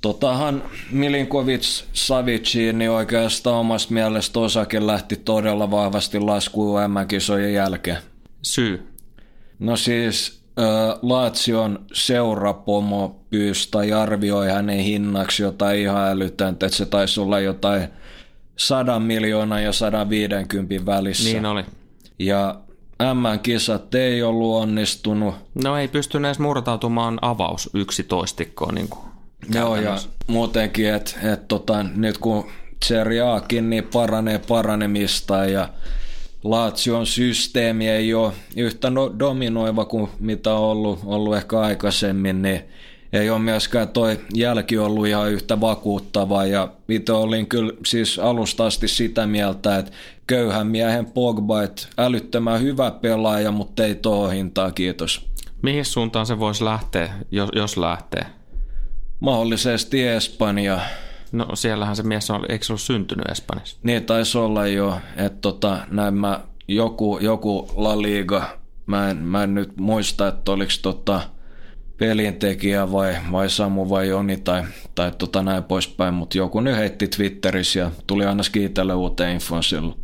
[0.00, 7.98] totahan Milinkovic Saviciin, niin oikeastaan omasta mielestä osake lähti todella vahvasti laskuun M-kisojen jälkeen.
[8.42, 8.88] Syy?
[9.58, 10.37] No siis
[11.02, 17.88] Laatsion seurapomo pyysi tai arvioi hänen hinnaksi jotain ihan älytöntä, että se taisi olla jotain
[18.56, 21.24] 100 miljoonaa ja 150 välissä.
[21.24, 21.64] Niin oli.
[22.18, 22.60] Ja
[23.14, 25.34] M-kisat ei ollut onnistunut.
[25.64, 28.74] No ei pystynyt edes murtautumaan avaus yksitoistikkoon.
[28.74, 29.08] Niin kuin
[29.54, 32.50] Joo, ja muutenkin, että et tota, nyt kun
[32.84, 35.68] Serie Akin, niin paranee paranemista ja
[36.44, 42.60] Laatsion systeemi ei ole yhtä no, dominoiva kuin mitä on ollut, ollut ehkä aikaisemmin, niin
[43.12, 48.66] ei ole myöskään toi jälki ollut ihan yhtä vakuuttava ja itse olin kyllä siis alusta
[48.66, 49.92] asti sitä mieltä, että
[50.26, 55.28] köyhän miehen Pogba, että älyttömän hyvä pelaaja, mutta ei tuohon hintaa, kiitos.
[55.62, 58.26] Mihin suuntaan se voisi lähteä, jos, jos lähtee?
[59.20, 60.80] Mahdollisesti Espanja.
[61.32, 63.76] No siellähän se mies on, eikö se ollut syntynyt Espanjassa?
[63.82, 69.42] Niin taisi olla jo, että tota, näin mä, joku, joku La Liga, mä en, mä
[69.42, 71.20] en nyt muista, että oliko tota,
[71.96, 74.64] pelintekijä vai, vai Samu vai Joni tai,
[74.94, 79.62] tai tota näin poispäin, mutta joku nyt heitti Twitterissä ja tuli aina kiitellä uuteen infoon
[79.62, 79.98] silloin.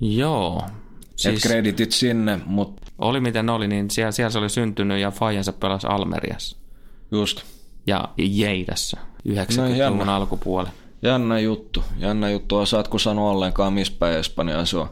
[0.00, 0.62] Joo.
[1.16, 1.44] Siis...
[1.44, 2.82] Et kreditit sinne, mutta...
[2.98, 6.56] Oli miten oli, niin siellä, siellä se oli syntynyt ja Fajansa pelasi Almeriassa.
[7.12, 7.42] Just.
[7.86, 9.00] Ja Jeidassa.
[9.28, 10.68] 90-luvun no, alkupuoli.
[11.02, 11.84] Jännä juttu.
[11.98, 12.56] Jännä juttu.
[12.56, 14.90] Osaatko sanoa ollenkaan, missä päin Espanjaa se on?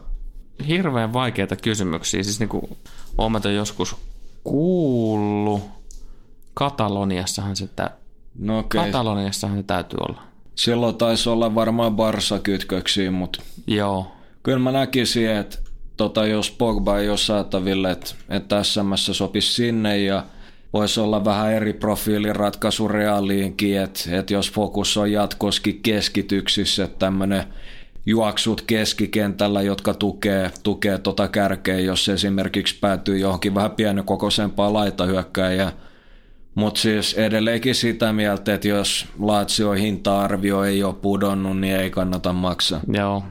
[0.67, 2.23] Hirveän vaikeita kysymyksiä.
[2.23, 2.77] Siis niinku,
[3.17, 3.95] oon joskus
[4.43, 5.61] kuullut.
[6.53, 7.91] Kataloniassahan se, tä...
[8.39, 8.85] no okay.
[8.85, 10.21] Kataloniassahan se täytyy olla.
[10.55, 13.41] Silloin taisi olla varmaan Barsa-kytköksiä, mutta...
[13.67, 14.11] Joo.
[14.43, 15.57] Kyllä mä näkisin, että
[15.97, 20.23] tota, jos Pogba ei ole saataville, että, että SMS sopisi sinne ja–
[20.73, 27.43] voisi olla vähän eri profiiliratkaisu reaaliinkin, että, että jos fokus on jatkoskin keskityksissä, että tämmöinen
[28.05, 35.71] juoksut keskikentällä, jotka tukee, tukee tota kärkeä, jos esimerkiksi päätyy johonkin vähän pienokokoisempaan laitahyökkäjään.
[36.55, 42.33] Mutta siis edelleenkin sitä mieltä, että jos Lazio hinta-arvio ei ole pudonnut, niin ei kannata
[42.33, 42.81] maksaa.
[42.93, 43.23] Joo.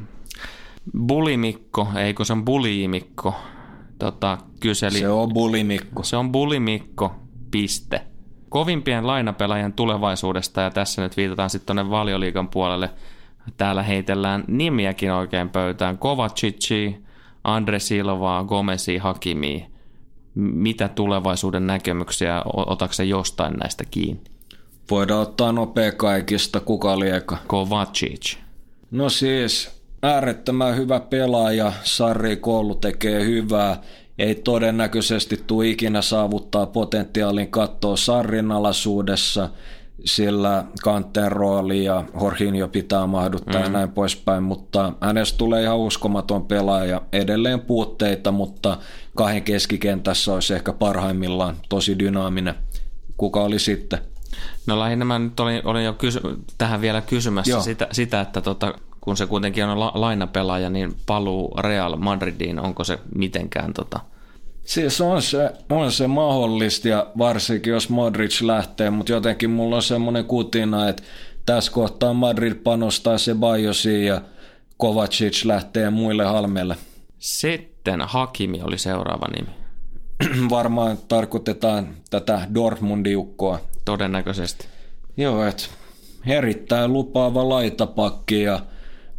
[1.06, 3.34] Bulimikko, eikö se on bulimikko,
[3.98, 4.98] tota, kyseli.
[4.98, 6.02] Se on bulimikko.
[6.02, 7.19] Se on bulimikko,
[7.50, 8.00] piste.
[8.48, 12.90] Kovimpien lainapelaajien tulevaisuudesta, ja tässä nyt viitataan sitten tuonne valioliikan puolelle.
[13.56, 15.98] Täällä heitellään nimiäkin oikein pöytään.
[15.98, 16.96] Kovacici,
[17.44, 19.70] Andre Silvaa, Gomesi, Hakimi.
[20.34, 24.22] Mitä tulevaisuuden näkemyksiä, otatko se jostain näistä kiinni?
[24.90, 27.38] Voidaan ottaa nopea kaikista, kuka lieka.
[27.46, 28.36] Kovacic.
[28.90, 33.80] No siis, äärettömän hyvä pelaaja, Sarri Koulu tekee hyvää,
[34.20, 39.48] ei todennäköisesti tule ikinä saavuttaa potentiaalin kattoa Sarrin alaisuudessa,
[40.04, 43.64] sillä kanteen rooli ja Horhinjo pitää mahduttaa mm.
[43.64, 47.02] ja näin poispäin, mutta hänestä tulee ihan uskomaton pelaaja.
[47.12, 48.78] Edelleen puutteita, mutta
[49.16, 52.54] kahden keskikentässä olisi ehkä parhaimmillaan tosi dynaaminen.
[53.16, 53.98] Kuka oli sitten?
[54.66, 56.20] No lähinnä mä nyt olin, olin jo kysy-
[56.58, 61.54] tähän vielä kysymässä sitä, sitä, että tota, kun se kuitenkin on la- lainapelaaja, niin paluu
[61.58, 64.00] Real Madridiin, onko se mitenkään tota,
[64.70, 69.82] Siis on se, on se mahdollista ja varsinkin jos Modric lähtee, mutta jotenkin mulla on
[69.82, 71.02] semmoinen kutina, että
[71.46, 74.20] tässä kohtaa Madrid panostaa se Bajosiin ja
[74.76, 76.76] Kovacic lähtee muille halmeille.
[77.18, 79.50] Sitten Hakimi oli seuraava nimi.
[80.50, 83.60] Varmaan tarkoitetaan tätä Dortmundiukkoa.
[83.84, 84.66] Todennäköisesti.
[85.16, 85.64] Joo, että
[86.26, 88.60] erittäin lupaava laitapakki ja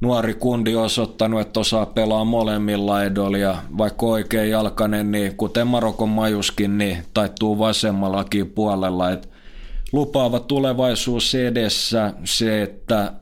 [0.02, 6.78] nuori kundi osoittanut, että osaa pelaa molemmilla edolla vaikka oikein jalkainen, niin kuten Marokon majuskin,
[6.78, 9.12] niin taittuu vasemmallakin puolella.
[9.12, 9.30] Et
[9.92, 13.14] lupaava tulevaisuus edessä se, että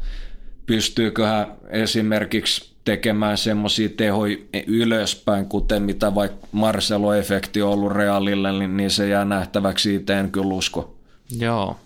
[0.65, 8.91] pystyyköhän esimerkiksi tekemään semmoisia tehoja ylöspäin, kuten mitä vaikka Marcelo-efekti on ollut Realille, niin, niin
[8.91, 10.95] se jää nähtäväksi itse en kyllä usko.
[11.39, 11.77] Joo,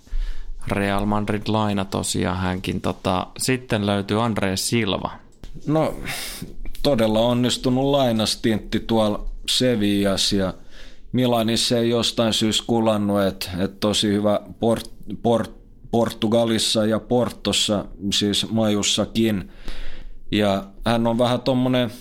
[0.68, 2.82] Real Madrid laina tosiaan hänkin.
[2.82, 5.12] Tota, sitten löytyy Andre Silva.
[5.68, 5.94] No
[6.84, 10.54] todella onnistunut lainastintti tuolla Sevillassa ja
[11.12, 14.92] Milanissa ei jostain syystä kulannut, että, että tosi hyvä port,
[15.22, 15.52] port,
[15.92, 19.52] Portugalissa ja Portossa, siis Majussakin.
[20.32, 21.92] Ja hän on vähän tuommoinen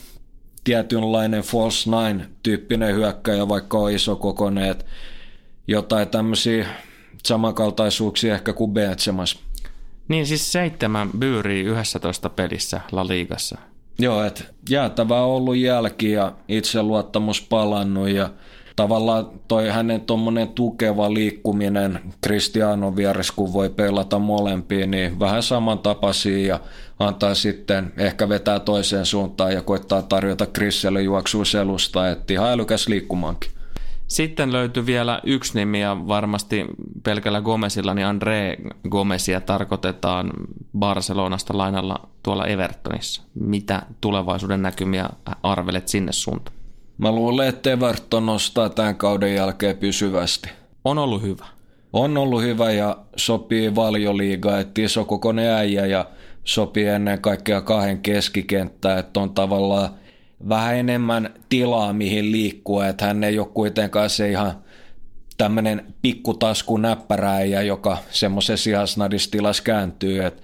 [0.64, 4.86] tietynlainen false nine-tyyppinen hyökkäjä, vaikka on iso kokoneet.
[5.68, 6.66] Jotain tämmöisiä
[7.26, 9.38] samankaltaisuuksia ehkä kuin Benzemassa.
[10.08, 13.58] Niin siis seitsemän byyriä 11 pelissä La Ligassa.
[13.98, 18.30] Joo, että jäätävää ollut jälki ja itseluottamus palannut ja
[18.76, 26.46] tavallaan toi hänen tuommoinen tukeva liikkuminen Cristiano vieressä, kun voi pelata molempiin, niin vähän samantapaisia
[26.46, 26.60] ja
[26.98, 32.88] antaa sitten ehkä vetää toiseen suuntaan ja koittaa tarjota Chriselle juoksua selusta, että ihan älykäs
[32.88, 33.50] liikkumaankin.
[34.12, 36.66] Sitten löytyi vielä yksi nimi ja varmasti
[37.02, 40.30] pelkällä Gomezilla, niin André Gomezia tarkoitetaan
[40.78, 43.22] Barcelonasta lainalla tuolla Evertonissa.
[43.34, 45.08] Mitä tulevaisuuden näkymiä
[45.42, 46.56] arvelet sinne suuntaan?
[46.98, 50.48] Mä luulen, että Everton nostaa tämän kauden jälkeen pysyvästi.
[50.84, 51.46] On ollut hyvä.
[51.92, 56.06] On ollut hyvä ja sopii valioliiga, että iso kokoinen äijä ja
[56.44, 59.90] sopii ennen kaikkea kahden keskikenttää, että on tavallaan
[60.48, 64.52] vähän enemmän tilaa, mihin liikkua, että hän ei ole kuitenkaan se ihan
[65.38, 70.42] tämmöinen pikkutasku näppäräjä, joka semmoisessa ihasnadistilassa kääntyy, että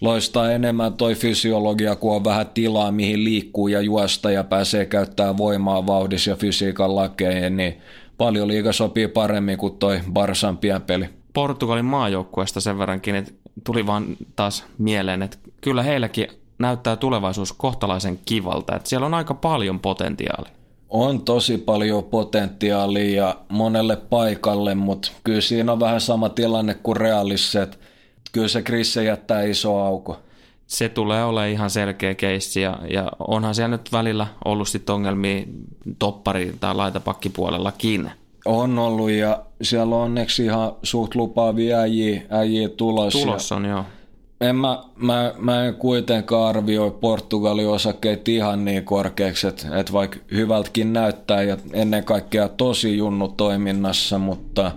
[0.00, 5.38] loistaa enemmän toi fysiologia, kun on vähän tilaa, mihin liikkuu ja juosta ja pääsee käyttämään
[5.38, 7.80] voimaa vauhdissa ja fysiikan lakeen, niin
[8.18, 11.08] paljon liiga sopii paremmin kuin toi Barsan pienpeli.
[11.32, 13.32] Portugalin maajoukkueesta sen verrankin, että
[13.64, 16.28] tuli vaan taas mieleen, että kyllä heilläkin
[16.60, 20.52] näyttää tulevaisuus kohtalaisen kivalta, että siellä on aika paljon potentiaalia.
[20.90, 27.62] On tosi paljon potentiaalia monelle paikalle, mutta kyllä siinä on vähän sama tilanne kuin Realissa,
[27.62, 27.76] että
[28.32, 30.18] kyllä se Krisse jättää iso auko.
[30.66, 35.44] Se tulee olemaan ihan selkeä keissi ja, ja onhan siellä nyt välillä ollut sitten ongelmia
[35.98, 38.10] toppari- tai laitapakkipuolellakin.
[38.44, 43.18] On ollut ja siellä on onneksi ihan suht lupaavia äijiä, äijiä tulossa.
[43.18, 43.84] Tulos on, joo
[44.40, 50.18] en mä, mä, mä en kuitenkaan arvioi Portugalin osakkeet ihan niin korkeaksi, että, että vaikka
[50.32, 54.72] hyvältäkin näyttää ja ennen kaikkea tosi junnu toiminnassa, mutta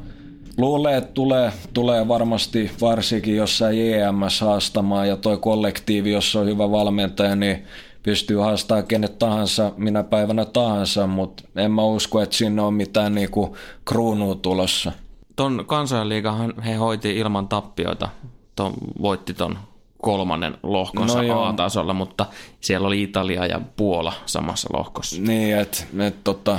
[0.58, 6.72] luulee, että tulee, tulee varmasti varsinkin jossain JMS haastamaan ja toi kollektiivi, jos on hyvä
[6.72, 7.64] valmentaja, niin
[8.04, 13.16] pystyy haastamaan kenet tahansa minä päivänä tahansa, mutta en mä usko, että sinne on mitään
[13.16, 14.92] niinku kruunua tulossa.
[15.36, 18.10] Ton kansainliigahan he hoiti ilman tappioita
[18.56, 19.58] ton, voitti ton
[20.02, 22.26] kolmannen lohkonsa no A-tasolla, mutta
[22.62, 25.22] siellä oli Italia ja Puola samassa lohkossa.
[25.22, 26.58] Niin, että et, tota,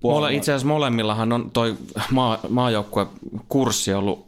[0.00, 0.28] Puola...
[0.28, 1.74] Itse asiassa molemmillahan on toi
[2.10, 3.06] maa, maajoukkue
[3.48, 4.26] kurssi ollut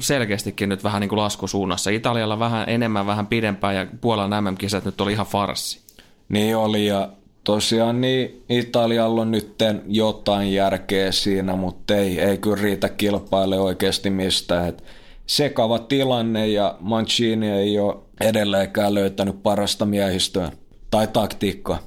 [0.00, 1.90] selkeästikin nyt vähän niin kuin laskusuunnassa.
[1.90, 5.80] Italialla vähän enemmän, vähän pidempään ja Puolan MM-kisat nyt oli ihan farsi.
[6.28, 7.08] Niin oli ja
[7.44, 9.54] tosiaan niin Italialla on nyt
[9.86, 14.68] jotain järkeä siinä, mutta ei, ei kyllä riitä kilpaile oikeasti mistään.
[14.68, 14.84] Et
[15.26, 20.52] sekava tilanne ja Mancini ei ole edelleenkään löytänyt parasta miehistöä
[20.90, 21.78] tai taktiikkaa.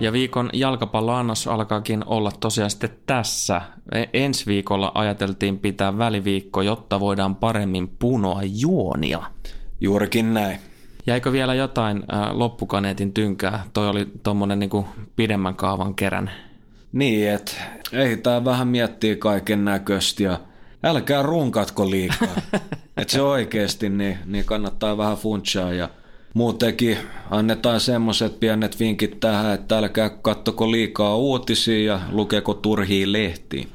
[0.00, 3.62] Ja viikon jalkapalloannos alkaakin olla tosiaan sitten tässä.
[3.92, 9.22] E, ensi viikolla ajateltiin pitää väliviikko, jotta voidaan paremmin punoa juonia.
[9.80, 10.58] Juurikin näin.
[11.06, 13.64] Jäikö vielä jotain äh, loppukaneetin tynkää?
[13.72, 16.30] Toi oli tuommoinen niinku pidemmän kaavan kerän.
[16.92, 17.52] Niin, että
[17.92, 20.40] ei tää vähän miettii kaiken näköistä ja
[20.84, 22.28] älkää runkatko liikaa.
[22.96, 25.88] että se oikeasti, niin, niin kannattaa vähän funtsaa ja
[26.34, 26.98] muutenkin
[27.30, 33.66] annetaan semmoiset pienet vinkit tähän, että älkää kattoko liikaa uutisia ja lukeko turhia lehtiä.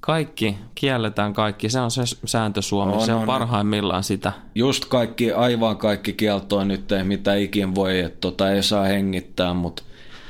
[0.00, 1.68] Kaikki, kielletään kaikki.
[1.68, 3.00] Se on se sääntö Suomessa.
[3.00, 4.32] On, se on, on parhaimmillaan sitä.
[4.54, 9.82] Just kaikki, aivan kaikki kieltoa nyt mitä ikin voi, että tota ei saa hengittää, mutta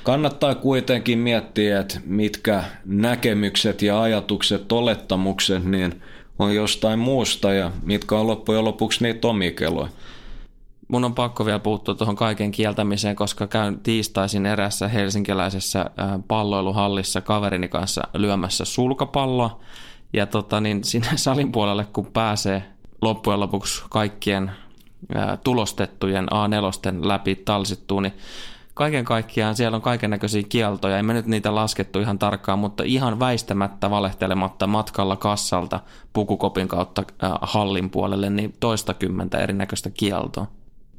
[0.03, 6.03] kannattaa kuitenkin miettiä, että mitkä näkemykset ja ajatukset, olettamukset, niin
[6.39, 9.89] on jostain muusta ja mitkä on loppujen lopuksi niitä omikeloja
[10.93, 15.91] mun on pakko vielä puuttua tuohon kaiken kieltämiseen, koska käyn tiistaisin erässä helsinkiläisessä
[16.29, 19.61] palloiluhallissa kaverini kanssa lyömässä sulkapalloa.
[20.13, 22.63] Ja tota, niin sinne salin puolelle, kun pääsee
[23.03, 24.51] loppujen lopuksi kaikkien
[25.45, 28.13] tulostettujen A4 läpi talsittuu, niin
[28.75, 30.97] kaiken kaikkiaan siellä on kaiken näköisiä kieltoja.
[30.97, 35.81] Ei me nyt niitä laskettu ihan tarkkaan, mutta ihan väistämättä valehtelematta matkalla kassalta
[36.13, 37.05] pukukopin kautta
[37.43, 40.47] hallin puolelle, niin toista kymmentä erinäköistä kieltoa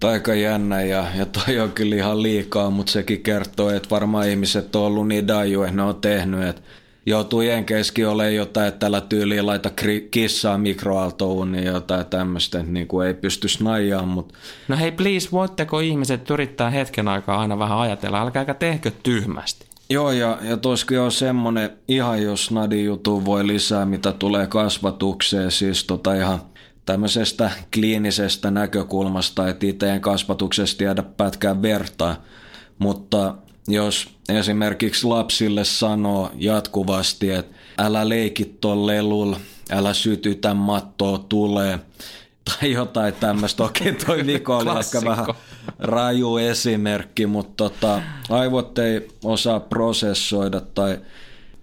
[0.03, 4.75] aika jännä ja, ja toi on kyllä ihan liikaa, mutta sekin kertoo, että varmaan ihmiset
[4.75, 6.61] on ollut niin daju, että ne on tehnyt, että
[7.05, 9.69] joutuu Jenkeissäkin olemaan jotain, että tällä tyyliin laita
[10.11, 14.33] kissaa mikroaaltouun niin jotain tämmöistä, niin kuin ei pysty snajaan, mutta...
[14.67, 19.65] No hei please, voitteko ihmiset yrittää hetken aikaa aina vähän ajatella, älkääkä tehkö tyhmästi.
[19.89, 25.51] Joo, ja, ja tuossa on semmoinen, ihan jos Nadin jutu voi lisää, mitä tulee kasvatukseen,
[25.51, 26.39] siis tota ihan–
[26.85, 32.15] tämmöisestä kliinisestä näkökulmasta, että itse kasvatuksesta tiedä pätkään vertaa,
[32.79, 33.35] mutta
[33.67, 39.39] jos esimerkiksi lapsille sanoo jatkuvasti, että älä leiki tuon lelulla,
[39.71, 41.79] älä sytytä mattoa tulee,
[42.45, 43.63] tai jotain tämmöistä.
[43.63, 45.25] Okei, toi Niko oli ehkä vähän
[45.79, 50.99] raju esimerkki, mutta tota, aivot ei osaa prosessoida tai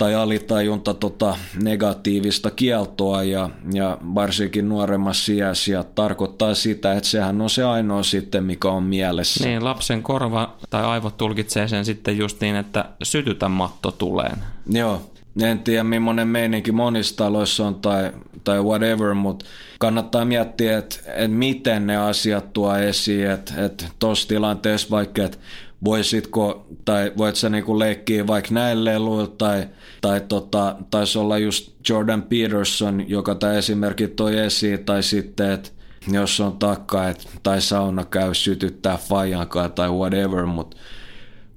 [0.00, 7.40] tai alitajunta tota negatiivista kieltoa ja, ja varsinkin nuoremmassa iässä ja tarkoittaa sitä, että sehän
[7.40, 9.44] on se ainoa sitten, mikä on mielessä.
[9.44, 14.36] Niin, lapsen korva tai aivot tulkitsee sen sitten just niin, että sytytä matto tuleen.
[14.70, 15.02] Joo,
[15.42, 18.12] en tiedä millainen meininki monissa taloissa on tai,
[18.44, 19.44] tai whatever, mutta
[19.78, 25.38] kannattaa miettiä, että, että miten ne asiat tuo esiin, että, että tuossa tilanteessa vaikka, että
[25.84, 29.68] voisitko, tai voit sä niinku leikkiä vaikka näin leluilla, tai,
[30.00, 35.70] tai tota, taisi olla just Jordan Peterson, joka tämä esimerkki toi esiin, tai sitten, että
[36.12, 40.76] jos on takka, et, tai sauna käy sytyttää fajankaan tai whatever, mutta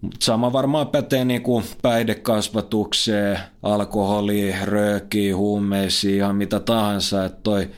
[0.02, 7.70] mut sama varmaan pätee niinku päihdekasvatukseen, alkoholiin, röökiin, huumeisiin, ihan mitä tahansa, että toi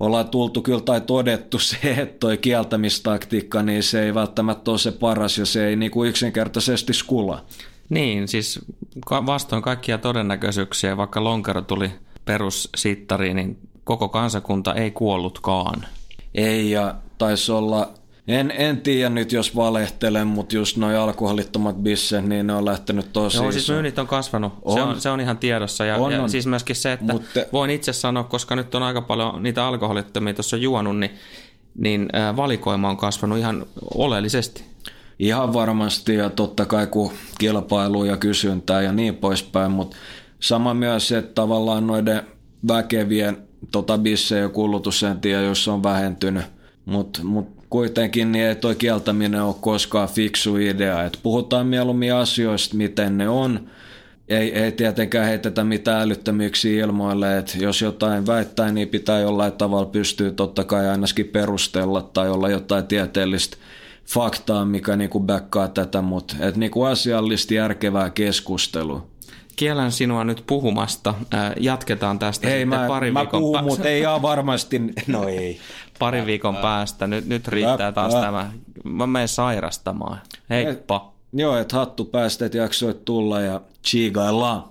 [0.00, 4.92] ollaan tultu kyllä tai todettu se, että toi kieltämistaktiikka, niin se ei välttämättä ole se
[4.92, 7.44] paras ja se ei niin kuin yksinkertaisesti skula.
[7.92, 8.60] Niin, siis
[9.10, 11.90] vastoin kaikkia todennäköisyyksiä, vaikka lonkero tuli
[12.24, 15.86] perussittariin, niin koko kansakunta ei kuollutkaan.
[16.34, 17.92] Ei, ja taisi olla
[18.28, 23.12] en, en tiedä nyt, jos valehtelen, mutta just noin alkoholittomat bisset, niin ne on lähtenyt
[23.12, 24.52] tosi Joo, siis myynnit on kasvanut.
[24.62, 24.74] On.
[24.74, 25.84] Se, on, se on ihan tiedossa.
[25.84, 26.30] Ja, on, ja on.
[26.30, 27.40] siis myöskin se, että mutta...
[27.52, 31.10] voin itse sanoa, koska nyt on aika paljon niitä alkoholittomia tuossa juonut, niin,
[31.78, 34.71] niin valikoima on kasvanut ihan oleellisesti.
[35.22, 39.96] Ihan varmasti ja totta kai kun kilpailu ja kysyntää ja niin poispäin, mutta
[40.40, 42.22] sama myös se, että tavallaan noiden
[42.68, 43.36] väkevien
[43.72, 46.44] tota bissejä kulutus en tiedä, jos on vähentynyt,
[46.84, 51.04] mutta mut kuitenkin niin ei toi kieltäminen ole koskaan fiksu idea.
[51.04, 53.60] Et puhutaan mieluummin asioista, miten ne on.
[54.28, 59.86] Ei, ei tietenkään heitetä mitään älyttömyyksiä ilmoille, että jos jotain väittää, niin pitää jollain tavalla
[59.86, 63.56] pystyä totta kai ainakin perustella tai olla jotain tieteellistä
[64.06, 69.12] faktaa, mikä niinku backkaa tätä, mutta et niinku asiallisesti järkevää keskustelua
[69.56, 71.14] kiellän sinua nyt puhumasta.
[71.60, 75.60] Jatketaan tästä ei, sitten mä, pari mä viikon puhun, mutta ei ole varmasti, no ei.
[75.98, 77.06] pari viikon päästä.
[77.06, 78.52] Nyt, nyt riittää taas tämä.
[78.84, 80.18] Mä menen sairastamaan.
[80.50, 81.12] Heippa.
[81.16, 84.64] Et, joo, että hattu päästä, että jaksoit tulla ja chigaillaan.